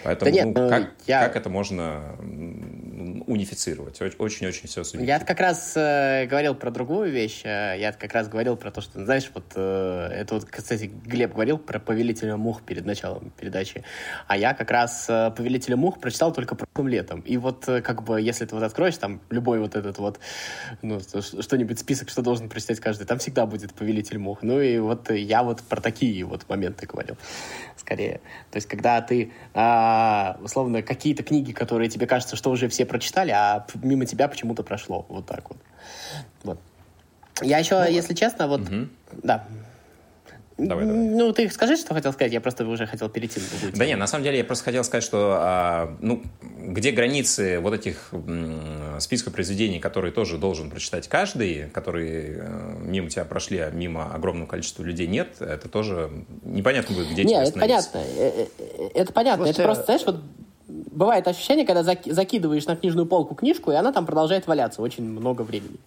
Поэтому 0.03 0.31
да 0.31 0.35
нет, 0.35 0.55
ну, 0.55 0.69
как, 0.69 0.91
я... 1.05 1.21
как 1.21 1.37
это 1.37 1.49
можно 1.49 2.15
унифицировать? 3.27 4.01
Очень-очень 4.01 4.67
все 4.67 4.83
субъективно. 4.83 5.05
Я 5.05 5.19
как 5.19 5.39
раз 5.39 5.73
э, 5.75 6.25
говорил 6.25 6.55
про 6.55 6.71
другую 6.71 7.11
вещь. 7.11 7.41
Э, 7.43 7.75
я 7.77 7.91
как 7.91 8.13
раз 8.13 8.27
говорил 8.27 8.55
про 8.55 8.71
то, 8.71 8.81
что, 8.81 9.03
знаешь, 9.03 9.29
вот 9.33 9.51
э, 9.55 10.09
это 10.11 10.35
вот, 10.35 10.45
кстати, 10.45 10.85
Глеб 10.85 11.33
говорил 11.33 11.57
про 11.57 11.79
«Повелителя 11.79 12.37
мух» 12.37 12.63
перед 12.63 12.85
началом 12.85 13.31
передачи. 13.37 13.83
А 14.27 14.37
я 14.37 14.53
как 14.53 14.71
раз 14.71 15.05
э, 15.09 15.31
«Повелителя 15.35 15.75
мух» 15.75 15.99
прочитал 15.99 16.33
только 16.33 16.55
прошлым 16.55 16.87
летом. 16.87 17.19
И 17.21 17.37
вот 17.37 17.67
э, 17.67 17.81
как 17.81 18.03
бы, 18.03 18.21
если 18.21 18.45
ты 18.45 18.55
вот 18.55 18.63
откроешь 18.63 18.97
там 18.97 19.21
любой 19.29 19.59
вот 19.59 19.75
этот 19.75 19.97
вот, 19.97 20.19
ну, 20.81 20.99
что-нибудь, 20.99 21.79
список, 21.79 22.09
что 22.09 22.21
должен 22.21 22.49
прочитать 22.49 22.79
каждый, 22.79 23.05
там 23.05 23.19
всегда 23.19 23.45
будет 23.45 23.73
«Повелитель 23.73 24.17
мух». 24.17 24.39
Ну 24.41 24.61
и 24.61 24.79
вот 24.79 25.11
я 25.11 25.43
вот 25.43 25.61
про 25.61 25.81
такие 25.81 26.23
вот 26.23 26.47
моменты 26.47 26.85
говорил, 26.85 27.17
скорее. 27.75 28.21
То 28.51 28.57
есть, 28.57 28.67
когда 28.67 29.01
ты... 29.01 29.33
А, 29.53 30.37
условно, 30.41 30.81
какие-то 30.81 31.23
книги, 31.23 31.51
которые 31.51 31.89
тебе 31.89 32.07
кажется, 32.07 32.35
что 32.35 32.49
уже 32.49 32.69
все 32.69 32.85
прочитали, 32.85 33.16
а 33.25 33.65
мимо 33.75 34.05
тебя 34.05 34.27
почему-то 34.27 34.63
прошло. 34.63 35.05
Вот 35.09 35.25
так 35.25 35.49
вот. 35.49 35.57
вот. 36.43 36.59
Я 37.41 37.59
еще, 37.59 37.79
ну, 37.79 37.89
если 37.89 38.13
честно, 38.13 38.47
вот... 38.47 38.61
Угу. 38.61 38.87
Да. 39.23 39.45
Давай, 40.57 40.85
давай. 40.85 41.01
Ну, 41.01 41.31
ты 41.33 41.49
скажи, 41.51 41.77
что 41.77 41.93
хотел 41.93 42.11
сказать, 42.13 42.33
я 42.33 42.41
просто 42.41 42.65
уже 42.65 42.87
хотел 42.87 43.09
перейти 43.09 43.39
Да 43.75 43.85
нет, 43.85 43.99
на 43.99 44.07
самом 44.07 44.23
деле 44.23 44.39
я 44.39 44.43
просто 44.43 44.65
хотел 44.65 44.83
сказать, 44.83 45.03
что, 45.03 45.37
а, 45.39 45.97
ну, 46.01 46.23
где 46.41 46.91
границы 46.91 47.59
вот 47.59 47.75
этих 47.75 48.09
м, 48.11 48.99
списков 48.99 49.33
произведений, 49.33 49.79
которые 49.79 50.11
тоже 50.11 50.39
должен 50.39 50.71
прочитать 50.71 51.07
каждый, 51.07 51.69
которые 51.69 52.39
э, 52.39 52.75
мимо 52.81 53.09
тебя 53.09 53.23
прошли, 53.25 53.59
а 53.59 53.69
мимо 53.69 54.11
огромного 54.11 54.47
количества 54.47 54.81
людей 54.81 55.05
нет, 55.05 55.39
это 55.41 55.69
тоже 55.69 56.09
непонятно 56.43 56.95
будет, 56.95 57.09
где 57.11 57.23
Нет, 57.23 57.49
это 57.49 57.59
понятно, 57.59 57.99
э, 57.99 58.47
э, 58.57 58.89
это 58.95 59.13
понятно, 59.13 59.45
Просто... 59.45 59.61
это 59.61 59.67
просто, 59.67 59.85
знаешь, 59.85 60.03
вот 60.07 60.21
бывает 60.97 61.27
ощущение, 61.27 61.65
когда 61.65 61.83
закидываешь 61.83 62.65
на 62.65 62.75
книжную 62.75 63.05
полку 63.05 63.35
книжку, 63.35 63.71
и 63.71 63.75
она 63.75 63.91
там 63.91 64.05
продолжает 64.05 64.47
валяться 64.47 64.81
очень 64.81 65.03
много 65.03 65.43
времени. 65.43 65.77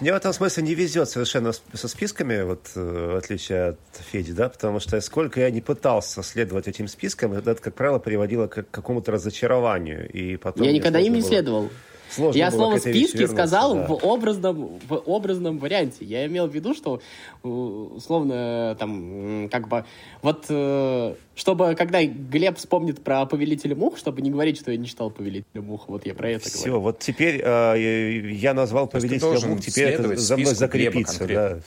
Мне 0.00 0.12
в 0.12 0.16
этом 0.16 0.32
смысле 0.32 0.62
не 0.62 0.74
везет 0.74 1.08
совершенно 1.08 1.52
со 1.52 1.88
списками, 1.88 2.42
вот, 2.42 2.70
э, 2.74 3.10
в 3.14 3.16
отличие 3.16 3.70
от 3.70 3.78
Феди, 4.10 4.32
да, 4.32 4.48
потому 4.48 4.80
что 4.80 5.00
сколько 5.00 5.40
я 5.40 5.50
не 5.50 5.60
пытался 5.60 6.22
следовать 6.22 6.68
этим 6.68 6.88
спискам, 6.88 7.32
это, 7.32 7.54
как 7.56 7.74
правило, 7.74 7.98
приводило 7.98 8.46
к 8.46 8.66
какому-то 8.70 9.12
разочарованию. 9.12 10.10
И 10.10 10.36
потом 10.36 10.64
я 10.64 10.72
никогда 10.72 10.98
им 10.98 11.12
не 11.12 11.20
было... 11.20 11.28
следовал. 11.28 11.68
Сложно 12.08 12.38
я 12.38 12.50
слово 12.52 12.78
списки 12.78 13.26
сказал 13.26 13.74
да. 13.74 13.86
в 13.86 14.04
образном 14.04 14.78
в 14.88 15.02
образном 15.06 15.58
варианте. 15.58 16.04
Я 16.04 16.26
имел 16.26 16.46
в 16.46 16.54
виду, 16.54 16.72
что 16.72 17.00
э, 17.42 17.48
условно 17.48 18.76
там 18.78 19.48
как 19.50 19.68
бы 19.68 19.84
вот 20.22 20.46
э, 20.48 21.14
чтобы 21.36 21.74
когда 21.74 22.02
Глеб 22.02 22.56
вспомнит 22.56 23.04
про 23.04 23.26
повелителя 23.26 23.76
мух, 23.76 23.98
чтобы 23.98 24.22
не 24.22 24.30
говорить, 24.30 24.58
что 24.58 24.72
я 24.72 24.78
не 24.78 24.86
читал 24.86 25.10
повелителя 25.10 25.62
мух, 25.62 25.84
вот 25.86 26.06
я 26.06 26.14
про 26.14 26.30
это 26.30 26.48
Все, 26.48 26.56
говорю. 26.56 26.72
Все, 26.72 26.80
вот 26.80 26.98
теперь 26.98 27.40
э, 27.44 28.32
я 28.32 28.54
назвал 28.54 28.88
повелителя 28.88 29.46
мух, 29.46 29.60
теперь 29.60 29.90
это 29.90 30.16
за 30.16 30.36
мной 30.36 30.54
закрепится, 30.54 31.26
да. 31.26 31.58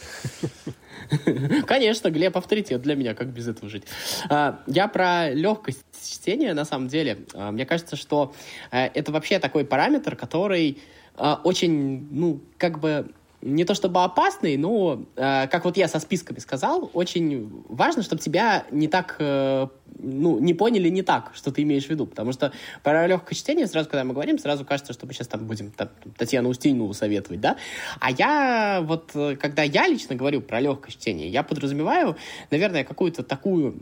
Конечно, 1.67 2.09
Глеб 2.09 2.35
авторитет 2.35 2.81
для 2.81 2.95
меня, 2.95 3.13
как 3.13 3.27
без 3.29 3.47
этого 3.47 3.69
жить. 3.69 3.83
А, 4.29 4.59
я 4.67 4.87
про 4.87 5.29
легкость 5.29 5.85
чтения, 6.03 6.53
на 6.53 6.65
самом 6.65 6.87
деле. 6.87 7.19
А, 7.33 7.51
мне 7.51 7.65
кажется, 7.65 7.95
что 7.95 8.33
э, 8.71 8.87
это 8.87 9.11
вообще 9.11 9.39
такой 9.39 9.65
параметр, 9.65 10.15
который 10.15 10.79
а, 11.15 11.39
очень, 11.43 12.07
ну, 12.11 12.41
как 12.57 12.79
бы 12.79 13.11
не 13.41 13.63
то 13.63 13.73
чтобы 13.73 14.03
опасный, 14.03 14.57
но, 14.57 15.05
э, 15.15 15.47
как 15.47 15.65
вот 15.65 15.77
я 15.77 15.87
со 15.87 15.99
списками 15.99 16.39
сказал, 16.39 16.89
очень 16.93 17.63
важно, 17.69 18.03
чтобы 18.03 18.21
тебя 18.21 18.65
не 18.71 18.87
так, 18.87 19.15
э, 19.19 19.67
ну, 19.97 20.39
не 20.39 20.53
поняли 20.53 20.89
не 20.89 21.03
так, 21.03 21.31
что 21.33 21.51
ты 21.51 21.63
имеешь 21.63 21.85
в 21.85 21.89
виду. 21.89 22.05
Потому 22.05 22.33
что 22.33 22.51
про 22.83 23.07
легкое 23.07 23.35
чтение, 23.35 23.67
сразу, 23.67 23.89
когда 23.89 24.03
мы 24.03 24.13
говорим, 24.13 24.37
сразу 24.39 24.65
кажется, 24.65 24.93
что 24.93 25.05
мы 25.05 25.13
сейчас 25.13 25.27
там 25.27 25.45
будем 25.45 25.71
там, 25.71 25.89
Татьяну 26.17 26.49
Устинову 26.49 26.93
советовать, 26.93 27.39
да? 27.39 27.55
А 27.99 28.11
я 28.11 28.81
вот, 28.83 29.11
э, 29.13 29.37
когда 29.37 29.63
я 29.63 29.87
лично 29.87 30.15
говорю 30.15 30.41
про 30.41 30.59
легкое 30.59 30.91
чтение, 30.91 31.29
я 31.29 31.43
подразумеваю, 31.43 32.17
наверное, 32.51 32.83
какую-то 32.83 33.23
такую 33.23 33.75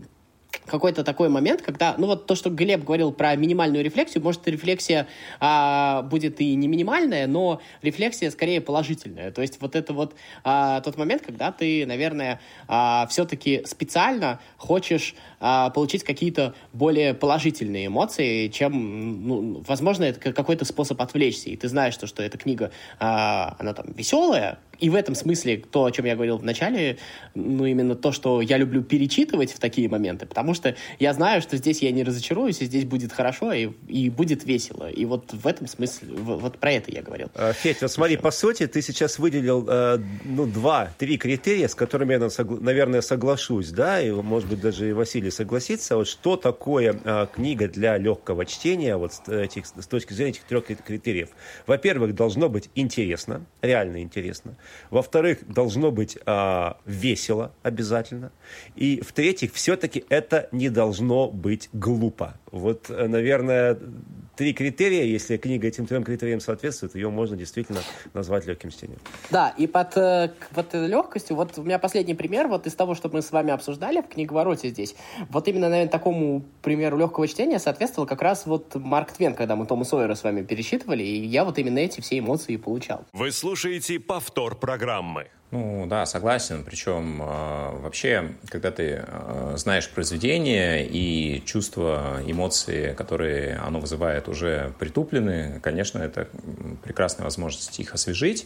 какой-то 0.65 1.03
такой 1.03 1.29
момент, 1.29 1.61
когда, 1.61 1.95
ну 1.97 2.07
вот 2.07 2.25
то, 2.25 2.35
что 2.35 2.49
Глеб 2.49 2.83
говорил 2.83 3.11
про 3.11 3.35
минимальную 3.35 3.83
рефлексию, 3.83 4.23
может, 4.23 4.47
рефлексия 4.47 5.07
а, 5.39 6.01
будет 6.03 6.41
и 6.41 6.55
не 6.55 6.67
минимальная, 6.67 7.27
но 7.27 7.61
рефлексия 7.81 8.31
скорее 8.31 8.61
положительная. 8.61 9.31
То 9.31 9.41
есть 9.41 9.61
вот 9.61 9.75
это 9.75 9.93
вот 9.93 10.15
а, 10.43 10.81
тот 10.81 10.97
момент, 10.97 11.23
когда 11.25 11.51
ты, 11.51 11.85
наверное, 11.85 12.39
а, 12.67 13.07
все-таки 13.07 13.63
специально 13.65 14.39
хочешь 14.57 15.15
а, 15.39 15.69
получить 15.69 16.03
какие-то 16.03 16.55
более 16.73 17.13
положительные 17.13 17.87
эмоции, 17.87 18.47
чем, 18.47 19.27
ну, 19.27 19.63
возможно, 19.67 20.03
это 20.03 20.33
какой-то 20.33 20.65
способ 20.65 21.01
отвлечься. 21.01 21.49
И 21.49 21.55
ты 21.55 21.67
знаешь, 21.67 21.93
что, 21.93 22.07
что 22.07 22.23
эта 22.23 22.37
книга, 22.37 22.71
а, 22.99 23.55
она 23.59 23.73
там 23.73 23.87
веселая, 23.95 24.59
и 24.79 24.89
в 24.89 24.95
этом 24.95 25.15
смысле 25.15 25.57
то, 25.57 25.85
о 25.85 25.91
чем 25.91 26.05
я 26.05 26.15
говорил 26.15 26.37
в 26.37 26.43
начале, 26.43 26.97
ну, 27.35 27.65
именно 27.65 27.95
то, 27.95 28.11
что 28.11 28.41
я 28.41 28.57
люблю 28.57 28.83
перечитывать 28.83 29.51
в 29.51 29.59
такие 29.59 29.89
моменты, 29.89 30.25
потому 30.25 30.46
что 30.53 30.75
я 30.99 31.13
знаю, 31.13 31.41
что 31.41 31.57
здесь 31.57 31.81
я 31.81 31.91
не 31.91 32.03
разочаруюсь, 32.03 32.61
и 32.61 32.65
здесь 32.65 32.85
будет 32.85 33.11
хорошо, 33.11 33.53
и, 33.53 33.69
и 33.87 34.09
будет 34.09 34.45
весело. 34.45 34.89
И 34.89 35.05
вот 35.05 35.33
в 35.33 35.47
этом 35.47 35.67
смысле, 35.67 36.09
вот 36.17 36.57
про 36.57 36.71
это 36.71 36.91
я 36.91 37.01
говорил. 37.01 37.29
А, 37.35 37.53
Федь, 37.53 37.81
вот 37.81 37.91
смотри, 37.91 38.15
Еще. 38.15 38.23
по 38.23 38.31
сути, 38.31 38.67
ты 38.67 38.81
сейчас 38.81 39.19
выделил, 39.19 39.65
э, 39.67 39.99
ну, 40.23 40.45
два-три 40.45 41.17
критерия, 41.17 41.67
с 41.67 41.75
которыми 41.75 42.13
я, 42.13 42.29
наверное, 42.61 43.01
соглашусь, 43.01 43.69
да, 43.69 44.01
и, 44.01 44.11
может 44.11 44.49
быть, 44.49 44.61
даже 44.61 44.89
и 44.89 44.93
Василий 44.93 45.31
согласится. 45.31 45.95
Вот 45.97 46.07
что 46.07 46.35
такое 46.35 46.99
э, 47.03 47.27
книга 47.33 47.67
для 47.67 47.97
легкого 47.97 48.45
чтения, 48.45 48.97
вот 48.97 49.13
с, 49.13 49.21
этих, 49.27 49.65
с 49.65 49.87
точки 49.87 50.13
зрения 50.13 50.31
этих 50.31 50.43
трех 50.43 50.65
критериев? 50.65 51.29
Во-первых, 51.65 52.15
должно 52.15 52.49
быть 52.49 52.69
интересно, 52.75 53.45
реально 53.61 54.01
интересно. 54.01 54.57
Во-вторых, 54.89 55.39
должно 55.47 55.91
быть 55.91 56.17
э, 56.25 56.73
весело 56.85 57.53
обязательно. 57.63 58.31
И 58.75 59.01
в-третьих, 59.01 59.53
все-таки 59.53 60.05
это 60.09 60.37
не 60.51 60.70
должно 60.70 61.29
быть 61.29 61.70
глупо. 61.74 62.36
Вот, 62.51 62.89
э, 62.89 63.08
наверное, 63.08 63.77
три 64.36 64.53
критерия. 64.53 65.03
Если 65.03 65.38
книга 65.38 65.67
этим 65.67 65.86
трем 65.86 66.03
критериям 66.03 66.39
соответствует, 66.39 66.96
ее 66.96 67.10
можно 67.10 67.36
действительно 67.36 67.79
назвать 68.13 68.46
легким 68.46 68.70
чтением. 68.70 69.00
Да, 69.32 69.53
и 69.58 69.67
под 69.67 69.98
э, 69.98 70.32
вот 70.51 70.74
легкостью, 70.74 71.36
вот 71.36 71.58
у 71.58 71.63
меня 71.63 71.79
последний 71.79 72.13
пример 72.13 72.48
вот 72.48 72.67
из 72.67 72.74
того, 72.74 72.96
что 72.96 73.10
мы 73.10 73.22
с 73.22 73.32
вами 73.32 73.51
обсуждали 73.51 74.01
в 74.01 74.08
книговороте 74.08 74.70
здесь. 74.70 74.96
Вот 75.29 75.48
именно, 75.48 75.70
наверное, 75.70 75.91
такому 75.91 76.44
примеру 76.62 76.98
легкого 76.98 77.27
чтения 77.27 77.60
соответствовал 77.60 78.08
как 78.08 78.22
раз 78.22 78.46
вот 78.46 78.75
Марк 78.75 79.12
Твен, 79.12 79.34
когда 79.34 79.56
мы 79.56 79.65
Тома 79.65 79.84
Сойера 79.84 80.15
с 80.15 80.24
вами 80.24 80.44
пересчитывали, 80.44 81.03
и 81.03 81.25
я 81.25 81.44
вот 81.44 81.58
именно 81.58 81.79
эти 81.79 82.01
все 82.01 82.20
эмоции 82.20 82.56
получал. 82.58 83.06
Вы 83.13 83.32
слушаете 83.32 84.00
повтор 84.00 84.56
программы. 84.56 85.27
Ну 85.49 85.85
да, 85.87 86.05
согласен. 86.05 86.63
Причем 86.65 87.21
э, 87.21 87.79
вообще, 87.79 88.33
когда 88.49 88.69
ты 88.69 89.01
э, 89.07 89.53
знаешь 89.55 89.87
произведение 89.89 90.85
и 90.85 91.41
чувства, 91.45 92.19
эмоции, 92.25 92.93
которые 92.93 93.55
оно 93.55 93.79
вызывает, 93.79 94.27
уже 94.27 94.73
притуплены, 94.77 95.61
конечно, 95.63 95.99
это 95.99 96.27
прекрасная 96.83 97.23
возможность 97.23 97.79
их 97.79 97.93
освежить. 97.93 98.45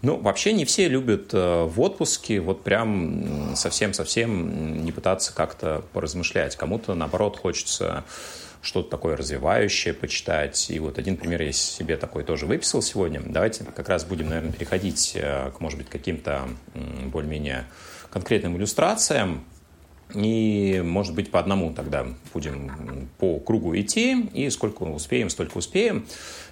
Ну, 0.00 0.16
вообще 0.16 0.54
не 0.54 0.64
все 0.64 0.88
любят 0.88 1.34
э, 1.34 1.64
в 1.64 1.78
отпуске 1.82 2.40
вот 2.40 2.64
прям 2.64 3.54
совсем-совсем 3.54 4.82
не 4.82 4.90
пытаться 4.90 5.34
как-то 5.34 5.84
поразмышлять. 5.92 6.56
Кому-то, 6.56 6.94
наоборот, 6.94 7.38
хочется 7.38 8.04
что-то 8.62 8.90
такое 8.90 9.16
развивающее 9.16 9.94
почитать. 9.94 10.70
И 10.70 10.78
вот 10.78 10.98
один 10.98 11.16
пример 11.16 11.42
я 11.42 11.52
себе 11.52 11.96
такой 11.96 12.24
тоже 12.24 12.46
выписал 12.46 12.82
сегодня. 12.82 13.20
Давайте 13.24 13.64
как 13.64 13.88
раз 13.88 14.04
будем, 14.04 14.28
наверное, 14.28 14.52
переходить 14.52 15.12
э, 15.14 15.50
к, 15.50 15.60
может 15.60 15.78
быть, 15.78 15.88
каким-то 15.88 16.48
более-менее 17.06 17.66
конкретным 18.10 18.56
иллюстрациям. 18.56 19.44
И, 20.14 20.82
может 20.82 21.14
быть, 21.14 21.30
по 21.30 21.38
одному 21.38 21.74
тогда 21.74 22.06
будем 22.32 23.10
по 23.18 23.38
кругу 23.40 23.76
идти, 23.76 24.28
и 24.32 24.48
сколько 24.48 24.84
успеем, 24.84 25.28
столько 25.28 25.58
успеем. 25.58 26.06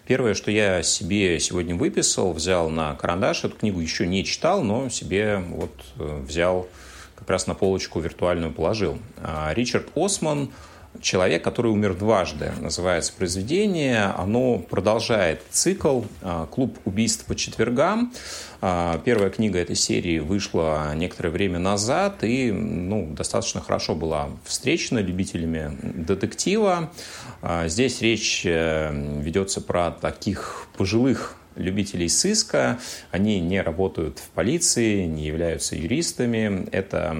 Первое, 0.06 0.34
что 0.34 0.50
я 0.50 0.82
себе 0.82 1.40
сегодня 1.40 1.74
выписал, 1.74 2.32
взял 2.32 2.68
на 2.68 2.94
карандаш, 2.94 3.44
эту 3.44 3.56
книгу 3.56 3.80
еще 3.80 4.06
не 4.06 4.24
читал, 4.24 4.62
но 4.62 4.90
себе 4.90 5.38
вот 5.38 5.72
э, 5.98 6.22
взял 6.26 6.68
как 7.14 7.30
раз 7.30 7.46
на 7.46 7.54
полочку 7.54 7.98
виртуальную 8.00 8.52
положил. 8.52 8.98
А 9.22 9.52
Ричард 9.54 9.88
Осман 9.96 10.50
человек, 11.00 11.42
который 11.44 11.70
умер 11.70 11.94
дважды, 11.94 12.52
называется 12.60 13.12
произведение. 13.12 14.04
Оно 14.16 14.58
продолжает 14.58 15.42
цикл 15.50 16.02
«Клуб 16.50 16.78
убийств 16.84 17.24
по 17.24 17.34
четвергам». 17.34 18.12
Первая 18.60 19.30
книга 19.30 19.58
этой 19.58 19.76
серии 19.76 20.18
вышла 20.18 20.92
некоторое 20.94 21.30
время 21.30 21.58
назад 21.58 22.24
и 22.24 22.50
ну, 22.50 23.12
достаточно 23.12 23.60
хорошо 23.60 23.94
была 23.94 24.30
встречена 24.44 24.98
любителями 24.98 25.76
детектива. 25.82 26.90
Здесь 27.66 28.00
речь 28.00 28.42
э, 28.44 28.90
ведется 29.20 29.60
про 29.60 29.90
таких 29.90 30.66
пожилых 30.76 31.36
любителей 31.56 32.08
сыска. 32.08 32.78
Они 33.10 33.40
не 33.40 33.60
работают 33.60 34.18
в 34.18 34.28
полиции, 34.30 35.04
не 35.04 35.26
являются 35.26 35.76
юристами. 35.76 36.68
Это 36.70 37.16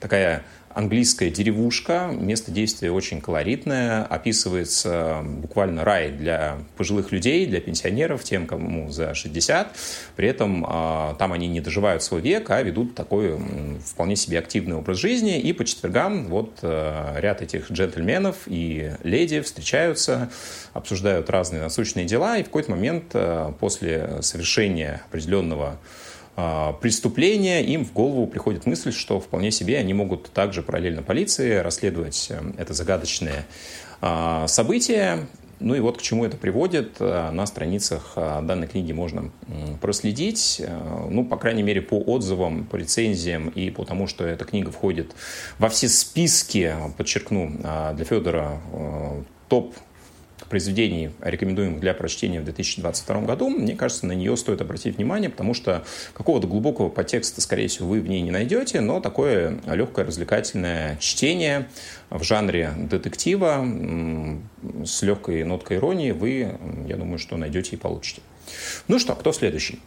такая 0.00 0.44
английская 0.74 1.30
деревушка, 1.30 2.10
место 2.12 2.50
действия 2.50 2.90
очень 2.90 3.20
колоритное, 3.20 4.04
описывается 4.04 5.22
буквально 5.24 5.84
рай 5.84 6.10
для 6.10 6.58
пожилых 6.76 7.12
людей, 7.12 7.46
для 7.46 7.60
пенсионеров, 7.60 8.24
тем, 8.24 8.46
кому 8.46 8.90
за 8.90 9.14
60. 9.14 9.76
При 10.16 10.28
этом 10.28 10.64
а, 10.68 11.14
там 11.14 11.32
они 11.32 11.48
не 11.48 11.60
доживают 11.60 12.02
свой 12.02 12.20
век, 12.20 12.50
а 12.50 12.62
ведут 12.62 12.94
такой 12.94 13.38
вполне 13.84 14.16
себе 14.16 14.38
активный 14.38 14.76
образ 14.76 14.98
жизни. 14.98 15.40
И 15.40 15.52
по 15.52 15.64
четвергам 15.64 16.26
вот 16.26 16.58
а, 16.62 17.18
ряд 17.18 17.42
этих 17.42 17.70
джентльменов 17.70 18.36
и 18.46 18.92
леди 19.02 19.40
встречаются, 19.40 20.30
обсуждают 20.72 21.30
разные 21.30 21.62
насущные 21.62 22.04
дела, 22.04 22.38
и 22.38 22.42
в 22.42 22.46
какой-то 22.46 22.70
момент 22.70 23.04
а, 23.14 23.52
после 23.52 24.22
совершения 24.22 25.02
определенного 25.08 25.78
преступления, 26.34 27.62
им 27.62 27.84
в 27.84 27.92
голову 27.92 28.26
приходит 28.26 28.64
мысль, 28.64 28.92
что 28.92 29.20
вполне 29.20 29.50
себе 29.50 29.78
они 29.78 29.92
могут 29.92 30.30
также 30.32 30.62
параллельно 30.62 31.02
полиции 31.02 31.56
расследовать 31.56 32.28
э, 32.30 32.40
это 32.56 32.72
загадочное 32.72 33.46
а, 34.00 34.46
событие. 34.48 35.26
Ну 35.60 35.74
и 35.74 35.80
вот 35.80 35.98
к 35.98 36.02
чему 36.02 36.24
это 36.24 36.36
приводит. 36.38 36.96
Э, 37.00 37.30
на 37.30 37.44
страницах 37.44 38.14
э, 38.16 38.40
данной 38.42 38.66
книги 38.66 38.92
можно 38.92 39.30
проследить. 39.80 40.62
Ну, 41.10 41.24
по 41.24 41.36
крайней 41.36 41.62
мере, 41.62 41.82
по 41.82 41.96
отзывам, 41.96 42.64
по 42.64 42.76
рецензиям 42.76 43.48
и 43.50 43.70
по 43.70 43.84
тому, 43.84 44.06
что 44.06 44.24
эта 44.24 44.44
книга 44.46 44.70
входит 44.70 45.14
во 45.58 45.68
все 45.68 45.88
списки, 45.88 46.74
подчеркну, 46.96 47.58
для 47.94 48.04
Федора 48.04 48.60
топ 49.48 49.74
произведений, 50.48 51.10
рекомендуемых 51.20 51.80
для 51.80 51.94
прочтения 51.94 52.40
в 52.40 52.44
2022 52.44 53.20
году, 53.22 53.48
мне 53.48 53.74
кажется, 53.74 54.06
на 54.06 54.12
нее 54.12 54.36
стоит 54.36 54.60
обратить 54.60 54.96
внимание, 54.96 55.30
потому 55.30 55.54
что 55.54 55.84
какого-то 56.14 56.46
глубокого 56.46 56.88
подтекста, 56.88 57.40
скорее 57.40 57.68
всего, 57.68 57.88
вы 57.88 58.00
в 58.00 58.08
ней 58.08 58.20
не 58.22 58.30
найдете, 58.30 58.80
но 58.80 59.00
такое 59.00 59.58
легкое 59.66 60.04
развлекательное 60.04 60.96
чтение 61.00 61.68
в 62.10 62.22
жанре 62.22 62.72
детектива 62.76 63.66
с 64.84 65.02
легкой 65.02 65.44
ноткой 65.44 65.78
иронии 65.78 66.12
вы, 66.12 66.56
я 66.86 66.96
думаю, 66.96 67.18
что 67.18 67.36
найдете 67.36 67.76
и 67.76 67.78
получите. 67.78 68.22
Ну 68.88 68.98
что, 68.98 69.14
кто 69.14 69.32
следующий? 69.32 69.80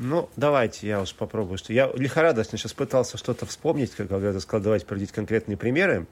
Ну, 0.00 0.30
давайте 0.36 0.86
я 0.86 1.02
уж 1.02 1.12
попробую. 1.12 1.58
Что 1.58 1.72
я 1.72 1.90
лихорадочно 1.92 2.56
сейчас 2.56 2.72
пытался 2.72 3.18
что-то 3.18 3.46
вспомнить, 3.46 3.90
как 3.96 4.08
я 4.12 4.38
сказал, 4.38 4.62
давайте 4.62 4.86
приводить 4.86 5.10
конкретные 5.10 5.56
примеры. 5.56 6.06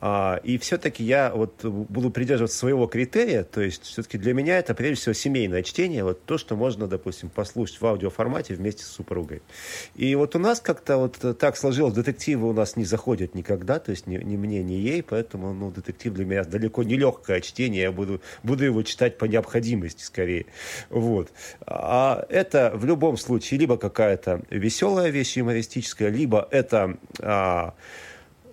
А, 0.00 0.40
и 0.42 0.58
все-таки 0.58 1.04
я 1.04 1.30
вот 1.32 1.64
буду 1.64 2.10
придерживаться 2.10 2.58
своего 2.58 2.88
критерия, 2.88 3.44
то 3.44 3.60
есть 3.60 3.84
все-таки 3.84 4.18
для 4.18 4.34
меня 4.34 4.58
это 4.58 4.74
прежде 4.74 4.96
всего 4.96 5.12
семейное 5.12 5.62
чтение, 5.62 6.02
вот 6.02 6.24
то, 6.24 6.36
что 6.36 6.56
можно, 6.56 6.88
допустим, 6.88 7.28
послушать 7.28 7.80
в 7.80 7.86
аудиоформате 7.86 8.54
вместе 8.54 8.82
с 8.82 8.88
супругой. 8.88 9.40
И 9.94 10.16
вот 10.16 10.34
у 10.34 10.40
нас 10.40 10.60
как-то 10.60 10.96
вот 10.96 11.38
так 11.38 11.56
сложилось, 11.56 11.94
детективы 11.94 12.48
у 12.48 12.52
нас 12.52 12.74
не 12.74 12.84
заходят 12.84 13.36
никогда, 13.36 13.78
то 13.78 13.92
есть 13.92 14.08
ни, 14.08 14.16
ни 14.16 14.36
мне, 14.36 14.64
ни 14.64 14.72
ей, 14.72 15.00
поэтому 15.00 15.54
ну, 15.54 15.70
детектив 15.70 16.12
для 16.12 16.24
меня 16.24 16.42
далеко 16.42 16.82
не 16.82 16.96
легкое 16.96 17.40
чтение, 17.40 17.82
я 17.82 17.92
буду, 17.92 18.20
буду 18.42 18.64
его 18.64 18.82
читать 18.82 19.16
по 19.16 19.26
необходимости 19.26 20.02
скорее. 20.02 20.46
Вот. 20.90 21.30
А 21.64 22.26
это 22.30 22.72
в 22.74 22.84
любом 22.84 23.16
случае 23.16 23.27
случае 23.28 23.60
либо 23.60 23.76
какая-то 23.76 24.40
веселая 24.50 25.10
вещь 25.10 25.36
юмористическая, 25.36 26.08
либо 26.08 26.48
это 26.50 26.96
а, 27.20 27.74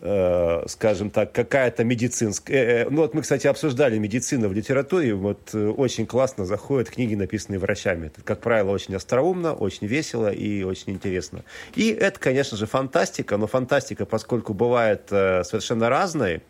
э, 0.02 0.64
скажем 0.68 1.10
так, 1.10 1.32
какая-то 1.32 1.84
медицинская... 1.84 2.58
Э, 2.58 2.84
э, 2.84 2.90
ну, 2.90 3.02
вот 3.02 3.14
мы, 3.14 3.22
кстати, 3.22 3.48
обсуждали 3.48 3.98
медицину 3.98 4.50
в 4.50 4.54
литературе. 4.54 5.16
Вот 5.16 5.56
очень 5.56 6.06
классно 6.06 6.46
заходят 6.46 6.90
книги, 6.90 7.16
написанные 7.16 7.60
врачами. 7.60 8.08
Это, 8.08 8.22
как 8.22 8.42
правило, 8.42 8.72
очень 8.72 8.96
остроумно, 8.96 9.54
очень 9.54 9.88
весело 9.88 10.32
и 10.32 10.64
очень 10.64 10.94
интересно. 10.94 11.44
И 11.76 11.90
это, 11.90 12.20
конечно 12.20 12.58
же, 12.58 12.66
фантастика. 12.68 13.38
Но 13.38 13.48
фантастика, 13.48 14.06
поскольку 14.06 14.54
бывает 14.54 15.04
совершенно 15.10 15.90
разной, 15.90 16.42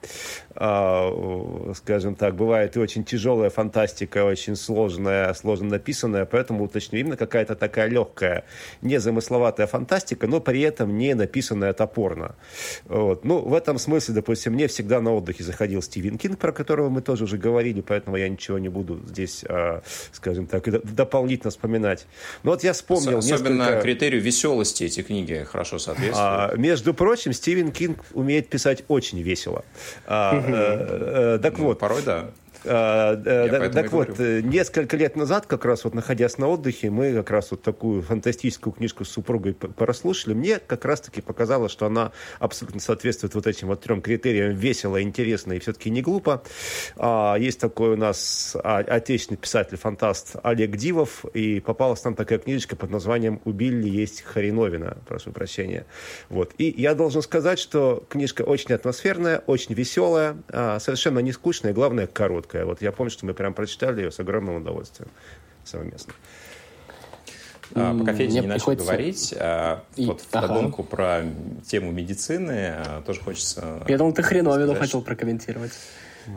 скажем 0.56 2.16
так, 2.16 2.36
бывает 2.36 2.78
и 2.78 2.80
очень 2.80 3.04
тяжелая 3.04 3.50
фантастика, 3.50 4.24
очень 4.24 4.56
сложная, 4.56 5.34
сложно 5.34 5.70
написанная. 5.70 6.26
Поэтому 6.26 6.64
уточню, 6.64 7.00
именно 7.00 7.18
какая-то 7.18 7.56
такая 7.56 7.90
легкая, 7.90 8.46
незамысловатая 8.82 9.68
фантастика, 9.68 10.28
но 10.28 10.40
при 10.40 10.62
этом 10.62 10.98
не 10.98 11.14
написанная 11.14 11.74
топорно. 11.74 12.36
Вот. 12.86 13.26
Ну, 13.26 13.40
в 13.40 13.54
этом 13.54 13.78
смысле, 13.78 14.16
допустим, 14.16 14.54
мне 14.54 14.68
всегда 14.68 15.02
на 15.02 15.14
отдыхе 15.14 15.44
заходил 15.44 15.82
Стивен 15.82 16.18
Кинг, 16.18 16.40
про 16.40 16.54
которого 16.54 16.90
мы 16.90 17.02
тоже 17.02 17.26
уже 17.26 17.38
говорили, 17.38 17.82
поэтому 17.82 18.16
я 18.16 18.30
ничего 18.30 18.58
не 18.58 18.70
буду 18.70 19.02
здесь, 19.08 19.44
а, 19.50 19.82
скажем 20.14 20.48
так, 20.48 20.64
дополнительно 20.86 21.52
вспоминать. 21.52 22.08
Но 22.44 22.52
вот 22.52 22.64
я 22.64 22.72
вспомнил 22.72 23.18
Особенно 23.18 23.64
несколько... 23.64 23.82
критерию 23.82 24.22
веселости 24.22 24.86
эти 24.86 25.02
книги 25.02 25.46
хорошо 25.52 25.80
соответствуют. 25.80 26.54
А, 26.54 26.56
между 26.56 26.94
прочим, 26.94 27.34
Стивен 27.34 27.72
Кинг 27.72 28.00
умеет 28.14 28.48
писать 28.48 28.84
очень 28.88 29.22
весело. 29.22 29.66
А, 30.08 30.45
э, 30.54 31.36
э, 31.36 31.40
так 31.42 31.58
ну, 31.58 31.66
вот. 31.66 31.80
Порой, 31.80 32.02
да. 32.04 32.26
А, 32.66 33.22
э, 33.26 33.70
так 33.70 33.92
вот, 33.92 34.10
говорю. 34.10 34.48
несколько 34.48 34.98
лет 34.98 35.16
назад, 35.16 35.46
как 35.46 35.66
раз 35.66 35.84
вот 35.84 35.94
находясь 35.94 36.38
на 36.38 36.48
отдыхе, 36.48 36.90
мы 36.90 37.14
как 37.14 37.30
раз 37.32 37.52
вот 37.52 37.62
такую 37.62 38.02
фантастическую 38.02 38.74
книжку 38.74 39.06
с 39.06 39.10
супругой 39.10 39.54
прослушали. 39.54 40.34
Мне 40.34 40.60
как 40.60 40.86
раз-таки 40.86 41.22
показалось, 41.22 41.72
что 41.72 41.86
она 41.86 42.12
абсолютно 42.40 42.80
соответствует 42.80 43.36
вот 43.36 43.48
этим 43.48 43.68
вот 43.68 43.82
трем 43.82 44.02
критериям. 44.02 44.54
Весело, 44.56 45.02
интересно 45.02 45.54
и 45.54 45.60
все-таки 45.60 45.90
не 45.90 46.02
глупо. 46.02 46.44
А, 46.98 47.36
есть 47.36 47.60
такой 47.60 47.94
у 47.94 47.98
нас 47.98 48.56
отечественный 48.64 49.38
писатель-фантаст 49.38 50.38
Олег 50.44 50.76
Дивов, 50.76 51.26
и 51.34 51.60
попалась 51.60 52.04
нам 52.04 52.16
такая 52.16 52.40
книжечка 52.40 52.76
под 52.76 52.90
названием 52.90 53.42
«Убили 53.46 53.88
есть 53.90 54.22
Хариновина». 54.22 54.98
Прошу 55.08 55.32
прощения. 55.32 55.86
Вот. 56.30 56.54
И 56.58 56.74
я 56.78 56.96
должен 56.96 57.22
сказать, 57.22 57.60
что 57.60 58.06
книжка 58.10 58.42
очень 58.42 58.74
атмосферная, 58.74 59.44
очень 59.46 59.76
веселая, 59.76 60.38
а, 60.50 60.80
совершенно 60.80 61.20
не 61.20 61.32
скучная, 61.32 61.72
и 61.72 61.74
главное, 61.76 62.08
короткая 62.08 62.55
короткая. 62.56 62.66
Вот 62.66 62.82
я 62.82 62.92
помню, 62.92 63.12
что 63.12 63.26
мы 63.26 63.34
прям 63.34 63.54
прочитали 63.54 64.02
ее 64.02 64.12
с 64.12 64.20
огромным 64.20 64.56
удовольствием 64.56 65.10
совместно. 65.64 66.14
А, 67.74 67.98
пока 67.98 68.14
Федя 68.14 68.42
не 68.42 68.48
начал 68.48 68.76
говорить, 68.76 69.34
а, 69.38 69.84
и... 69.96 70.06
вот 70.06 70.24
ага. 70.32 70.46
вдогонку 70.46 70.84
про 70.84 71.24
тему 71.68 71.92
медицины 71.92 72.76
а, 72.78 73.02
тоже 73.02 73.22
хочется... 73.22 73.84
Я 73.88 73.98
думал, 73.98 74.14
ты 74.14 74.22
хреновину 74.22 74.74
сказать, 74.74 74.82
хотел 74.82 75.02
прокомментировать. 75.02 75.72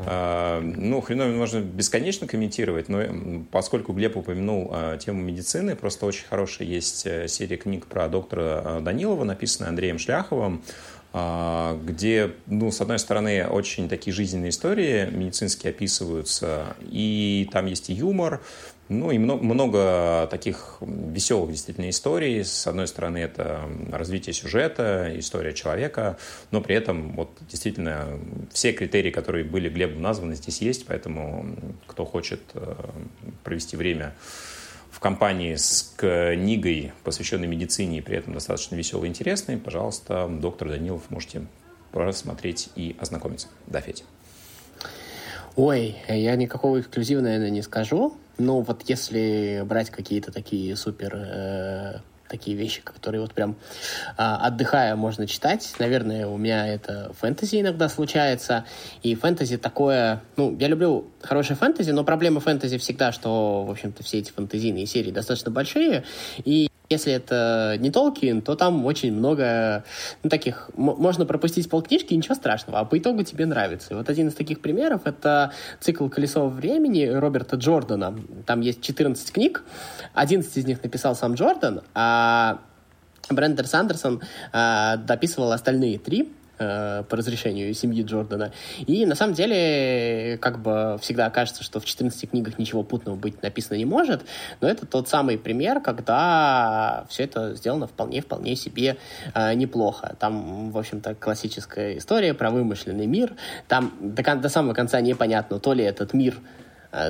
А, 0.07 0.61
ну, 0.61 1.01
хреновину 1.03 1.37
можно 1.37 1.61
бесконечно 1.61 2.27
комментировать, 2.27 2.89
но 2.89 3.45
поскольку 3.51 3.93
Глеб 3.93 4.17
упомянул 4.17 4.71
а, 4.73 4.97
тему 4.97 5.23
медицины, 5.23 5.77
просто 5.77 6.07
очень 6.07 6.27
хорошая 6.27 6.67
есть 6.67 7.07
э, 7.07 7.29
серия 7.29 7.57
книг 7.57 7.87
про 7.87 8.09
доктора 8.09 8.81
Данилова, 8.81 9.25
написанная 9.25 9.71
Андреем 9.71 9.99
Шляховым, 9.99 10.63
а, 10.63 10.98
где, 11.13 12.33
ну, 12.47 12.71
с 12.71 12.81
одной 12.81 12.99
стороны, 12.99 13.47
очень 13.47 13.89
такие 13.89 14.15
жизненные 14.15 14.51
истории 14.51 15.09
медицинские 15.11 15.71
описываются, 15.71 16.77
и 16.83 17.49
там 17.51 17.67
есть 17.67 17.89
и 17.89 17.95
юмор, 17.95 18.43
ну, 18.89 19.11
и 19.11 19.19
много, 19.19 19.43
много 19.45 20.29
таких 20.31 20.79
веселых 20.81 21.51
действительно 21.51 21.91
историй. 21.91 22.43
С 22.45 22.67
одной 22.67 22.89
стороны, 22.89 23.19
это 23.19 23.69
развитие 23.93 24.33
сюжета, 24.33 25.13
история 25.17 25.53
человека, 25.53 26.19
но 26.51 26.61
при 26.61 26.75
этом 26.77 27.13
вот 27.13 27.31
действительно 27.49 28.19
все 28.53 28.73
критерии, 28.73 29.11
которые 29.11 29.45
были 29.45 29.69
Глебом 29.69 30.01
названы, 30.01 30.35
здесь 30.35 30.63
есть, 30.63 30.87
поэтому 30.87 31.57
кто 31.87 32.05
хочет 32.05 32.41
э, 32.55 32.75
провести 33.45 33.77
время 33.77 34.15
в 34.91 35.01
компании 35.01 35.55
с 35.55 35.95
книгой, 35.97 36.93
посвященной 37.05 37.47
медицине, 37.47 37.99
и 37.99 38.01
при 38.01 38.17
этом 38.17 38.35
достаточно 38.35 38.75
веселой 38.75 39.09
и 39.09 39.11
интересной, 39.11 39.57
пожалуйста, 39.57 40.29
доктор 40.29 40.69
Данилов 40.69 41.11
можете 41.11 41.47
просмотреть 41.93 42.71
и 42.77 42.97
ознакомиться. 42.99 43.49
Да, 43.67 43.81
Федя. 43.81 44.05
Ой, 45.57 45.97
я 46.09 46.37
никакого 46.37 46.81
эксклюзива, 46.81 47.21
наверное, 47.21 47.51
не 47.51 47.63
скажу. 47.63 48.17
Но 48.39 48.61
вот 48.61 48.83
если 48.87 49.65
брать 49.67 49.91
какие-то 49.91 50.31
такие 50.31 50.77
супер 50.77 51.15
э, 51.17 52.01
такие 52.29 52.57
вещи, 52.57 52.81
которые 52.83 53.21
вот 53.21 53.35
прям 53.35 53.57
а, 54.17 54.47
отдыхая 54.47 54.97
можно 54.97 55.27
читать. 55.27 55.75
Наверное, 55.79 56.27
у 56.27 56.37
меня 56.37 56.67
это 56.67 57.13
фэнтези 57.19 57.61
иногда 57.61 57.89
случается. 57.89 58.65
И 59.03 59.15
фэнтези 59.15 59.57
такое... 59.57 60.23
Ну, 60.37 60.57
я 60.59 60.69
люблю 60.69 61.11
хорошее 61.23 61.57
фэнтези, 61.57 61.91
но 61.91 62.05
проблема 62.05 62.41
фэнтези 62.41 62.79
всегда, 62.79 63.13
что, 63.13 63.65
в 63.65 63.71
общем-то, 63.71 64.03
все 64.03 64.19
эти 64.19 64.31
фэнтезийные 64.33 64.87
серии 64.87 65.11
достаточно 65.11 65.51
большие. 65.51 66.05
И 66.45 66.69
если 66.91 67.13
это 67.13 67.77
не 67.79 67.91
Толкин, 67.91 68.43
то 68.43 68.57
там 68.57 68.87
очень 68.87 69.13
много 69.13 69.85
ну, 70.23 70.31
таких... 70.31 70.71
Можно 70.75 71.27
пропустить 71.27 71.69
полкнижки, 71.69 72.15
ничего 72.15 72.35
страшного, 72.35 72.81
а 72.81 72.85
по 72.85 72.99
итогу 72.99 73.23
тебе 73.25 73.47
нравится. 73.47 73.95
Вот 73.95 74.09
один 74.09 74.29
из 74.29 74.35
таких 74.35 74.61
примеров— 74.61 75.03
это 75.05 75.53
цикл 75.81 76.09
«Колесо 76.09 76.49
времени» 76.49 77.05
Роберта 77.05 77.57
Джордана. 77.57 78.19
Там 78.47 78.61
есть 78.63 78.81
14 78.81 79.31
книг, 79.33 79.65
11 80.15 80.57
из 80.57 80.65
них 80.65 80.83
написал 80.83 81.15
сам 81.15 81.35
Джордан, 81.35 81.83
а 81.95 82.61
Брендер 83.31 83.67
Сандерсон 83.67 84.23
э, 84.53 84.97
дописывал 84.97 85.53
остальные 85.53 85.99
три. 85.99 86.33
Э, 86.61 87.05
по 87.09 87.17
разрешению 87.17 87.73
семьи 87.73 88.03
Джордана. 88.03 88.53
И 88.87 89.07
на 89.07 89.15
самом 89.15 89.35
деле, 89.35 90.39
как 90.39 90.61
бы 90.61 90.99
всегда 91.01 91.31
кажется, 91.31 91.63
что 91.63 91.79
в 91.79 91.85
14 91.85 92.31
книгах 92.31 92.59
ничего 92.59 92.83
путного 92.83 93.15
быть 93.15 93.41
написано 93.43 93.77
не 93.77 93.85
может, 93.85 94.23
но 94.61 94.69
это 94.69 94.85
тот 94.85 95.09
самый 95.09 95.39
пример, 95.39 95.81
когда 95.81 97.07
все 97.09 97.25
это 97.25 97.55
сделано 97.55 97.87
вполне-вполне 97.87 98.57
себе 98.57 98.97
э, 99.35 99.55
неплохо. 99.55 100.17
Там, 100.19 100.73
в 100.73 100.79
общем-то, 100.79 101.15
классическая 101.15 101.97
история 101.97 102.35
про 102.35 102.51
вымышленный 102.51 103.07
мир. 103.07 103.35
Там 103.69 103.93
до, 104.01 104.35
до 104.35 104.49
самого 104.49 104.75
конца 104.75 105.01
непонятно, 105.01 105.61
то 105.61 105.73
ли 105.75 105.85
этот 105.85 106.13
мир 106.13 106.41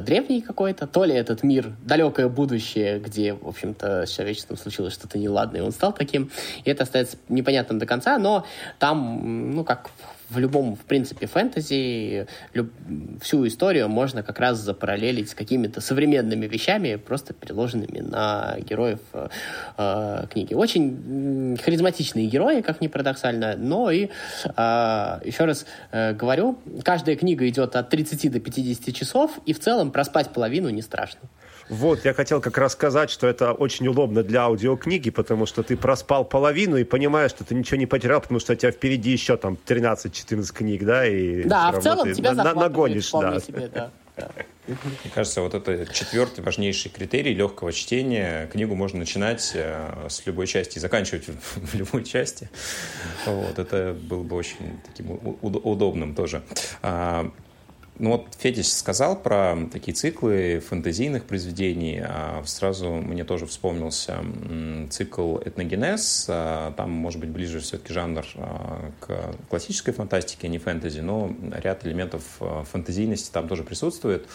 древний 0.01 0.41
какой-то, 0.41 0.87
то 0.87 1.05
ли 1.05 1.15
этот 1.15 1.43
мир 1.43 1.73
далекое 1.85 2.29
будущее, 2.29 2.99
где, 2.99 3.35
в 3.35 3.47
общем-то, 3.47 4.07
с 4.07 4.11
человечеством 4.11 4.57
случилось 4.57 4.95
что-то 4.95 5.19
неладное, 5.19 5.61
и 5.61 5.65
он 5.65 5.73
стал 5.73 5.93
таким, 5.93 6.31
и 6.65 6.71
это 6.71 6.83
остается 6.83 7.17
непонятным 7.29 7.79
до 7.79 7.87
конца, 7.87 8.19
но 8.19 8.45
там, 8.79 9.53
ну, 9.55 9.65
как 9.65 9.91
в 10.31 10.39
любом, 10.39 10.77
в 10.77 10.81
принципе, 10.81 11.27
фэнтези 11.27 12.27
люб... 12.53 12.71
всю 13.21 13.47
историю 13.47 13.89
можно 13.89 14.23
как 14.23 14.39
раз 14.39 14.59
запараллелить 14.59 15.31
с 15.31 15.35
какими-то 15.35 15.81
современными 15.81 16.47
вещами, 16.47 16.97
просто 16.97 17.33
переложенными 17.33 18.01
на 18.01 18.57
героев 18.61 19.01
э, 19.13 19.29
э 19.79 20.27
книги. 20.31 20.55
Очень 20.55 21.57
харизматичные 21.63 22.27
герои, 22.27 22.61
как 22.61 22.81
ни 22.81 22.89
парадоксально, 22.89 23.57
но 23.57 23.91
и, 23.91 24.07
э, 24.07 25.21
еще 25.25 25.45
раз 25.45 25.67
э, 25.93 26.13
говорю, 26.13 26.59
каждая 26.85 27.17
книга 27.17 27.49
идет 27.49 27.77
от 27.77 27.89
30 27.89 28.31
до 28.33 28.41
50 28.41 28.95
часов, 28.95 29.39
и 29.47 29.53
в 29.53 29.61
целом 29.61 29.91
проспать 29.91 30.31
половину 30.31 30.69
не 30.69 30.83
страшно. 30.83 31.21
Вот, 31.69 32.05
я 32.05 32.15
хотел 32.15 32.41
как 32.41 32.57
раз 32.59 32.73
сказать, 32.73 33.11
что 33.11 33.27
это 33.27 33.53
очень 33.53 33.87
удобно 33.89 34.23
для 34.23 34.43
аудиокниги, 34.43 35.11
потому 35.11 35.47
что 35.47 35.63
ты 35.63 35.77
проспал 35.77 36.25
половину 36.25 36.77
и 36.77 36.85
понимаешь, 36.85 37.31
что 37.31 37.45
ты 37.45 37.55
ничего 37.55 37.77
не 37.77 37.87
потерял, 37.87 38.21
потому 38.21 38.41
что 38.41 38.53
у 38.53 38.57
тебя 38.57 38.71
впереди 38.71 39.11
еще 39.11 39.37
там 39.37 39.59
13-14 39.67 40.53
книг, 40.53 40.85
да, 40.85 41.07
и 41.07 41.45
да, 41.45 41.69
а 41.69 41.73
в 41.73 41.83
целом 41.83 42.13
тебя 42.13 42.33
на, 42.33 42.55
нагонишь, 42.55 43.11
да. 43.13 43.39
Себе, 43.41 43.69
да. 43.69 43.91
Мне 44.67 45.11
кажется, 45.15 45.41
вот 45.41 45.55
это 45.55 45.87
четвертый 45.93 46.45
важнейший 46.45 46.91
критерий 46.91 47.35
легкого 47.35 47.73
чтения. 47.73 48.47
Книгу 48.49 48.75
можно 48.75 48.99
начинать 48.99 49.53
э, 49.55 50.09
с 50.09 50.27
любой 50.27 50.47
части 50.47 50.77
и 50.77 50.81
заканчивать 50.81 51.25
в 51.27 51.75
любой 51.75 52.05
части. 52.05 52.51
Вот, 53.25 53.59
это 53.59 53.97
было 53.99 54.23
бы 54.23 54.37
очень 54.37 54.81
таким 54.87 55.19
удобным 55.41 56.15
тоже. 56.15 56.43
Ну 57.99 58.11
вот 58.13 58.29
Федя 58.39 58.63
сказал 58.63 59.21
про 59.21 59.57
такие 59.73 59.93
циклы 59.93 60.61
фэнтезийных 60.61 61.25
произведений. 61.25 62.01
А 62.01 62.43
сразу 62.47 62.91
мне 62.91 63.25
тоже 63.25 63.47
вспомнился 63.47 64.19
цикл 64.91 65.39
«Этногенез». 65.39 66.27
А, 66.29 66.73
там, 66.73 66.91
может 66.91 67.19
быть, 67.19 67.31
ближе 67.31 67.59
все-таки 67.59 67.93
жанр 67.93 68.25
а, 68.37 68.93
к 69.01 69.35
классической 69.49 69.93
фантастике, 69.93 70.47
а 70.47 70.51
не 70.51 70.59
фэнтези, 70.59 71.01
но 71.01 71.33
ряд 71.53 71.85
элементов 71.87 72.23
фэнтезийности 72.71 73.33
там 73.33 73.49
тоже 73.49 73.65
присутствует. 73.65 74.29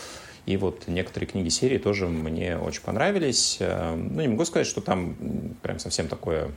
И 0.45 0.57
вот 0.57 0.87
некоторые 0.87 1.29
книги 1.29 1.47
серии 1.47 1.77
тоже 1.77 2.07
мне 2.07 2.57
очень 2.57 2.81
понравились. 2.81 3.59
Ну, 3.61 4.21
не 4.21 4.27
могу 4.27 4.43
сказать, 4.43 4.67
что 4.67 4.81
там 4.81 5.15
прям 5.61 5.79
совсем 5.79 6.09
такое 6.09 6.51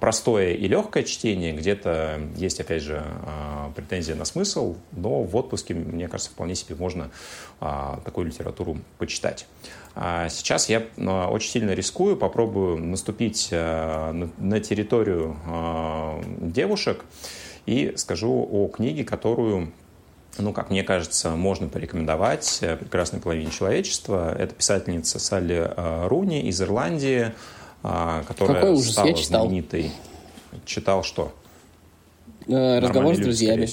простое 0.00 0.52
и 0.52 0.68
легкое 0.68 1.02
чтение, 1.02 1.54
где-то 1.54 2.20
есть, 2.36 2.60
опять 2.60 2.82
же, 2.82 3.02
а, 3.02 3.72
претензия 3.74 4.14
на 4.14 4.26
смысл, 4.26 4.76
но 4.92 5.22
в 5.22 5.34
отпуске, 5.34 5.72
мне 5.72 6.08
кажется, 6.08 6.30
вполне 6.30 6.54
себе 6.54 6.76
можно 6.76 7.10
а, 7.58 8.00
такую 8.04 8.26
литературу 8.26 8.78
почитать. 8.98 9.46
Сейчас 9.94 10.70
я 10.70 10.86
очень 11.28 11.50
сильно 11.50 11.72
рискую, 11.72 12.16
попробую 12.16 12.78
наступить 12.78 13.50
на 13.50 14.60
территорию 14.62 15.36
девушек 16.40 17.04
и 17.66 17.92
скажу 17.96 18.48
о 18.50 18.68
книге, 18.68 19.04
которую 19.04 19.70
ну, 20.38 20.54
как 20.54 20.70
мне 20.70 20.82
кажется, 20.82 21.32
можно 21.36 21.68
порекомендовать 21.68 22.60
прекрасной 22.80 23.20
половине 23.20 23.50
человечества. 23.50 24.34
Это 24.34 24.54
писательница 24.54 25.18
Салли 25.18 25.70
Руни 26.08 26.40
из 26.48 26.62
Ирландии, 26.62 27.26
а, 27.26 27.32
которая 27.82 28.60
Какой 28.60 28.72
ужас, 28.72 28.92
стала 28.92 29.06
я 29.08 29.14
читал. 29.14 29.42
знаменитой. 29.42 29.90
Читал 30.64 31.02
что? 31.02 31.32
Э, 32.46 32.78
разговор 32.78 33.16
с 33.16 33.18
друзьями. 33.18 33.68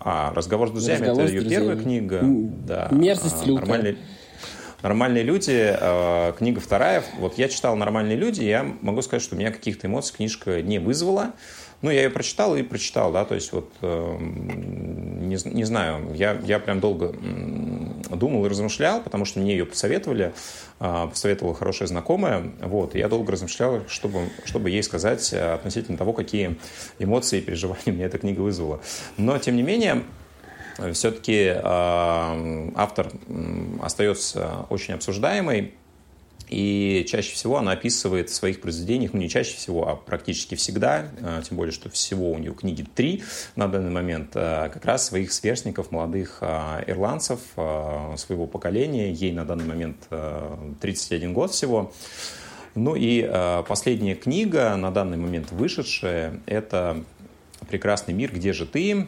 А, 0.00 0.32
разговор 0.34 0.68
с 0.68 0.70
друзьями 0.72 1.00
разговор 1.06 1.24
это 1.24 1.34
ее 1.34 1.48
первая 1.48 1.76
книга. 1.76 2.20
Да. 2.22 2.88
Мерзость 2.90 3.42
а, 3.42 3.46
лютая. 3.46 3.60
Нормальные, 3.60 3.96
нормальные 4.82 5.22
люди. 5.22 5.76
Э, 5.78 6.32
книга 6.36 6.60
вторая. 6.60 7.04
Вот 7.18 7.38
я 7.38 7.48
читал 7.48 7.76
Нормальные 7.76 8.16
люди, 8.16 8.42
я 8.42 8.64
могу 8.80 9.02
сказать, 9.02 9.22
что 9.22 9.36
у 9.36 9.38
меня 9.38 9.50
каких-то 9.52 9.86
эмоций 9.86 10.16
книжка 10.16 10.62
не 10.62 10.78
вызвала. 10.78 11.32
Ну, 11.82 11.90
я 11.90 12.04
ее 12.04 12.10
прочитал 12.10 12.56
и 12.56 12.62
прочитал, 12.62 13.12
да, 13.12 13.24
то 13.24 13.34
есть 13.34 13.52
вот, 13.52 13.68
э, 13.82 14.16
не, 14.20 15.36
не 15.52 15.64
знаю, 15.64 16.14
я, 16.14 16.40
я 16.44 16.60
прям 16.60 16.78
долго 16.78 17.12
думал 18.10 18.46
и 18.46 18.48
размышлял, 18.48 19.00
потому 19.00 19.24
что 19.24 19.40
мне 19.40 19.52
ее 19.52 19.66
посоветовали, 19.66 20.32
э, 20.80 21.06
посоветовала 21.08 21.54
хорошая 21.54 21.88
знакомая, 21.88 22.52
вот, 22.60 22.94
и 22.94 22.98
я 22.98 23.08
долго 23.08 23.32
размышлял, 23.32 23.82
чтобы, 23.88 24.28
чтобы 24.44 24.70
ей 24.70 24.82
сказать 24.82 25.32
относительно 25.32 25.98
того, 25.98 26.12
какие 26.12 26.58
эмоции 26.98 27.38
и 27.38 27.42
переживания 27.42 27.82
мне 27.92 28.04
эта 28.04 28.18
книга 28.18 28.40
вызвала. 28.40 28.80
Но, 29.16 29.38
тем 29.38 29.56
не 29.56 29.62
менее, 29.62 30.02
все-таки 30.92 31.52
э, 31.54 32.70
автор 32.74 33.12
остается 33.82 34.66
очень 34.70 34.94
обсуждаемый, 34.94 35.74
и 36.52 37.06
чаще 37.08 37.32
всего 37.32 37.56
она 37.56 37.72
описывает 37.72 38.28
в 38.28 38.34
своих 38.34 38.60
произведениях, 38.60 39.14
ну 39.14 39.20
не 39.20 39.30
чаще 39.30 39.56
всего, 39.56 39.88
а 39.88 39.96
практически 39.96 40.54
всегда, 40.54 41.06
э, 41.18 41.40
тем 41.48 41.56
более, 41.56 41.72
что 41.72 41.88
всего 41.88 42.30
у 42.30 42.36
нее 42.36 42.52
книги 42.52 42.84
три 42.94 43.24
на 43.56 43.68
данный 43.68 43.90
момент, 43.90 44.32
э, 44.34 44.68
как 44.70 44.84
раз 44.84 45.06
своих 45.06 45.32
сверстников, 45.32 45.90
молодых 45.90 46.38
э, 46.42 46.84
ирландцев 46.88 47.40
своего 47.54 48.46
поколения. 48.46 49.12
Ей 49.12 49.32
на 49.32 49.44
данный 49.44 49.64
момент 49.64 49.96
31 50.80 51.32
год 51.32 51.52
всего. 51.52 51.92
Ну 52.74 52.94
и 52.96 53.22
последняя 53.66 54.14
книга, 54.14 54.76
на 54.76 54.90
данный 54.90 55.16
момент 55.16 55.50
вышедшая, 55.52 56.40
это 56.46 57.02
«Прекрасный 57.68 58.14
мир. 58.14 58.32
Где 58.32 58.52
же 58.52 58.66
ты?». 58.66 59.06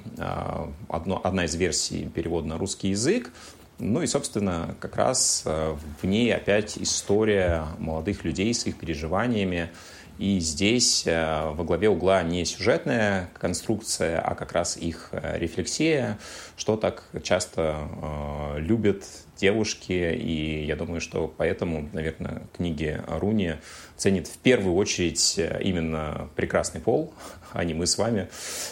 Одно, 0.89 1.21
одна 1.23 1.45
из 1.45 1.55
версий 1.55 2.09
перевода 2.15 2.47
на 2.47 2.59
русский 2.59 2.89
язык. 2.89 3.31
Ну 3.79 4.03
и, 4.03 4.07
собственно, 4.07 4.77
как 4.81 4.97
раз 4.97 5.43
э, 5.45 5.77
в 6.01 6.07
ней 6.07 6.33
опять 6.33 6.79
история 6.79 7.67
молодых 7.79 8.25
людей 8.25 8.55
с 8.55 8.67
их 8.67 8.77
переживаниями. 8.77 9.71
И 10.17 10.39
здесь 10.39 11.03
э, 11.07 11.51
во 11.51 11.65
главе 11.65 11.89
угла 11.89 12.23
не 12.23 12.45
сюжетная 12.45 13.31
конструкция, 13.35 14.21
а 14.21 14.37
как 14.37 14.53
раз 14.53 14.77
их 14.77 15.09
э, 15.11 15.39
рефлексия, 15.39 16.19
что 16.57 16.77
так 16.77 17.03
часто 17.25 18.55
любят 18.59 19.05
девушки. 19.37 19.93
И 19.93 20.65
я 20.65 20.77
думаю, 20.77 21.01
что 21.01 21.33
поэтому, 21.37 21.89
наверное, 21.93 22.43
книги 22.57 23.01
Руни 23.09 23.55
ценит 23.97 24.27
в 24.27 24.39
первую 24.39 24.75
очередь 24.77 25.39
именно 25.61 26.29
прекрасный 26.37 26.81
пол, 26.81 27.13
а 27.53 27.65
не 27.65 27.75
мы 27.75 27.87
с 27.87 27.99
вами. 27.99 28.29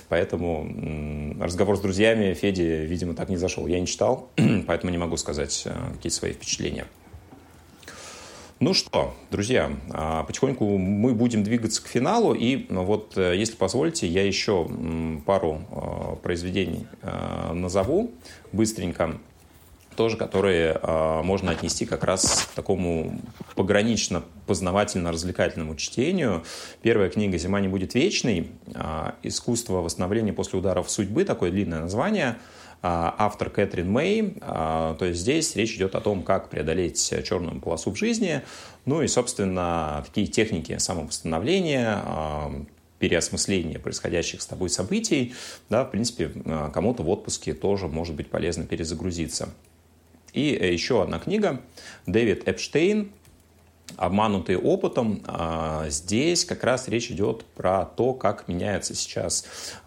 Поэтому 0.09 1.37
разговор 1.41 1.77
с 1.77 1.81
друзьями 1.81 2.35
Феди, 2.35 2.85
видимо, 2.87 3.15
так 3.15 3.29
не 3.29 3.37
зашел. 3.37 3.67
Я 3.67 3.81
не 3.81 3.87
читал, 3.87 4.31
поэтому 4.67 4.91
не 4.91 4.99
могу 4.99 5.17
сказать 5.17 5.63
э, 5.65 5.73
какие-то 5.95 6.17
свои 6.17 6.33
впечатления. 6.33 6.87
Ну 8.61 8.75
что, 8.75 9.15
друзья, 9.31 9.73
а, 9.91 10.23
потихоньку 10.23 10.79
мы 10.79 11.15
будем 11.15 11.43
двигаться 11.43 11.83
к 11.83 11.89
финалу. 11.89 12.33
И 12.33 12.67
вот, 12.71 13.17
э, 13.17 13.37
если 13.37 13.57
позволите, 13.57 14.07
я 14.07 14.25
еще 14.25 14.71
пару 15.27 15.63
э, 15.71 16.17
произведений 16.23 16.87
назову 17.53 18.13
быстренько 18.53 19.19
тоже, 19.95 20.17
которые 20.17 20.79
э, 20.81 21.23
можно 21.23 21.53
отнести 21.53 21.87
как 21.87 22.03
раз 22.05 22.49
к 22.51 22.55
такому 22.55 23.21
погранично-познавательно-развлекательному 23.55 25.77
чтению. 25.77 26.43
Первая 26.83 27.09
книга 27.11 27.39
«Зима 27.39 27.61
не 27.61 27.69
будет 27.69 27.95
вечной». 27.95 28.49
Э, 28.75 29.13
«Искусство 29.23 29.83
восстановления 29.83 30.33
после 30.33 30.59
ударов 30.59 30.91
судьбы», 30.91 31.25
такое 31.25 31.51
длинное 31.51 31.81
название. 31.81 32.37
Э, 32.83 33.13
автор 33.19 33.51
Кэтрин 33.51 33.91
Мэй. 33.91 34.37
То 34.41 34.97
есть 35.01 35.21
здесь 35.21 35.55
речь 35.57 35.75
идет 35.77 35.95
о 35.95 36.01
том, 36.01 36.23
как 36.23 36.49
преодолеть 36.51 37.15
черную 37.25 37.61
полосу 37.61 37.91
в 37.93 37.97
жизни. 37.97 38.43
Ну 38.85 39.03
и, 39.03 39.07
собственно, 39.07 40.03
такие 40.07 40.27
техники 40.27 40.77
самовосстановления, 40.79 42.03
э, 42.05 42.65
переосмысления 42.99 43.79
происходящих 43.79 44.43
с 44.43 44.47
тобой 44.47 44.71
событий, 44.71 45.35
да, 45.69 45.85
в 45.85 45.91
принципе, 45.91 46.31
кому-то 46.73 47.03
в 47.03 47.11
отпуске 47.11 47.53
тоже 47.53 47.89
может 47.89 48.15
быть 48.15 48.31
полезно 48.31 48.65
перезагрузиться. 48.65 49.49
И 50.33 50.55
э, 50.55 50.73
еще 50.73 51.03
одна 51.03 51.19
книга 51.19 51.61
Дэвид 52.07 52.49
Эпштейн 52.49 53.13
обманутые 53.97 54.59
опытом. 54.59 55.23
А, 55.27 55.87
здесь 55.89 56.45
как 56.45 56.65
раз 56.65 56.89
речь 56.89 57.11
идет 57.11 57.45
про 57.45 57.85
то, 57.85 58.15
как 58.15 58.49
меняется 58.49 58.95
сейчас 58.95 59.45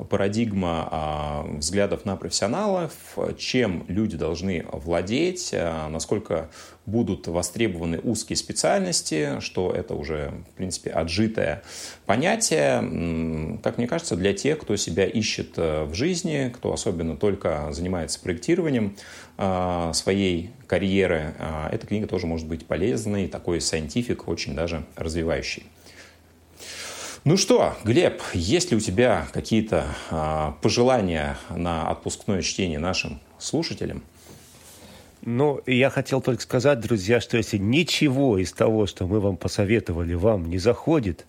парадигма 0.10 0.88
а, 0.92 1.44
взглядов 1.58 2.06
на 2.06 2.16
профессионалов, 2.16 2.94
чем 3.38 3.86
люди 3.88 4.18
должны 4.18 4.66
владеть, 4.72 5.52
а, 5.54 5.90
насколько 5.90 6.50
будут 6.86 7.28
востребованы 7.28 8.00
узкие 8.00 8.38
специальности, 8.38 9.40
что 9.40 9.72
это 9.72 9.96
уже, 9.96 10.34
в 10.52 10.58
принципе, 10.58 10.92
отжитое 10.92 11.64
понятие, 12.06 13.60
как 13.64 13.78
мне 13.78 13.88
кажется, 13.88 14.16
для 14.16 14.34
тех, 14.34 14.60
кто 14.60 14.76
себя 14.76 15.06
ищет 15.06 15.54
э, 15.58 15.86
в 15.86 15.94
жизни, 15.94 16.52
кто 16.54 16.74
особенно 16.74 17.18
только 17.18 17.70
занимается 17.72 18.20
проектированием 18.20 18.96
э, 19.38 19.92
своей 19.94 20.52
карьеры, 20.68 21.34
э, 21.40 21.70
эта 21.72 21.88
книга 21.88 22.08
тоже 22.08 22.28
может 22.28 22.48
быть 22.48 22.66
полезной, 22.68 23.28
такой 23.28 23.58
scientific, 23.58 24.24
очень 24.28 24.56
даже 24.56 24.86
развивающий. 24.96 25.64
Ну 27.24 27.38
что, 27.38 27.76
Глеб, 27.84 28.22
есть 28.36 28.70
ли 28.70 28.78
у 28.78 28.80
тебя 28.80 29.28
какие-то 29.34 29.88
пожелания 30.62 31.40
на 31.50 31.90
отпускное 31.90 32.44
чтение 32.44 32.78
нашим 32.78 33.20
слушателям? 33.40 34.04
Ну, 35.26 35.60
я 35.66 35.90
хотел 35.90 36.22
только 36.22 36.44
сказать, 36.44 36.80
друзья, 36.80 37.20
что 37.20 37.36
если 37.38 37.58
ничего 37.58 38.38
из 38.38 38.54
того, 38.54 38.86
что 38.86 39.08
мы 39.08 39.20
вам 39.20 39.38
посоветовали, 39.38 40.14
вам 40.14 40.48
не 40.48 40.60
заходит, 40.60 41.26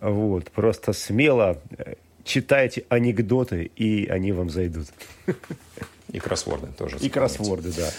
вот, 0.00 0.50
просто 0.52 0.92
смело 0.92 1.60
э, 1.76 1.94
читайте 2.22 2.84
анекдоты, 2.88 3.64
и 3.74 4.06
они 4.06 4.30
вам 4.30 4.48
зайдут. 4.48 4.86
И 6.12 6.20
кроссворды 6.20 6.68
тоже. 6.78 6.98
И 6.98 7.08
кроссворды, 7.08 7.72
да. 7.76 7.90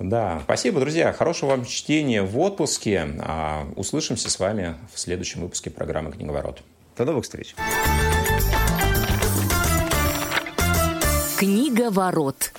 Да, 0.00 0.40
спасибо, 0.42 0.80
друзья. 0.80 1.12
Хорошего 1.12 1.50
вам 1.50 1.64
чтения 1.64 2.22
в 2.22 2.36
отпуске. 2.40 3.06
А, 3.20 3.68
услышимся 3.76 4.30
с 4.30 4.38
вами 4.40 4.74
в 4.92 4.98
следующем 4.98 5.42
выпуске 5.42 5.70
программы 5.70 6.10
«Книговорот». 6.10 6.60
До 6.96 7.04
новых 7.04 7.22
встреч. 7.22 7.54
Книговорот. 11.38 12.52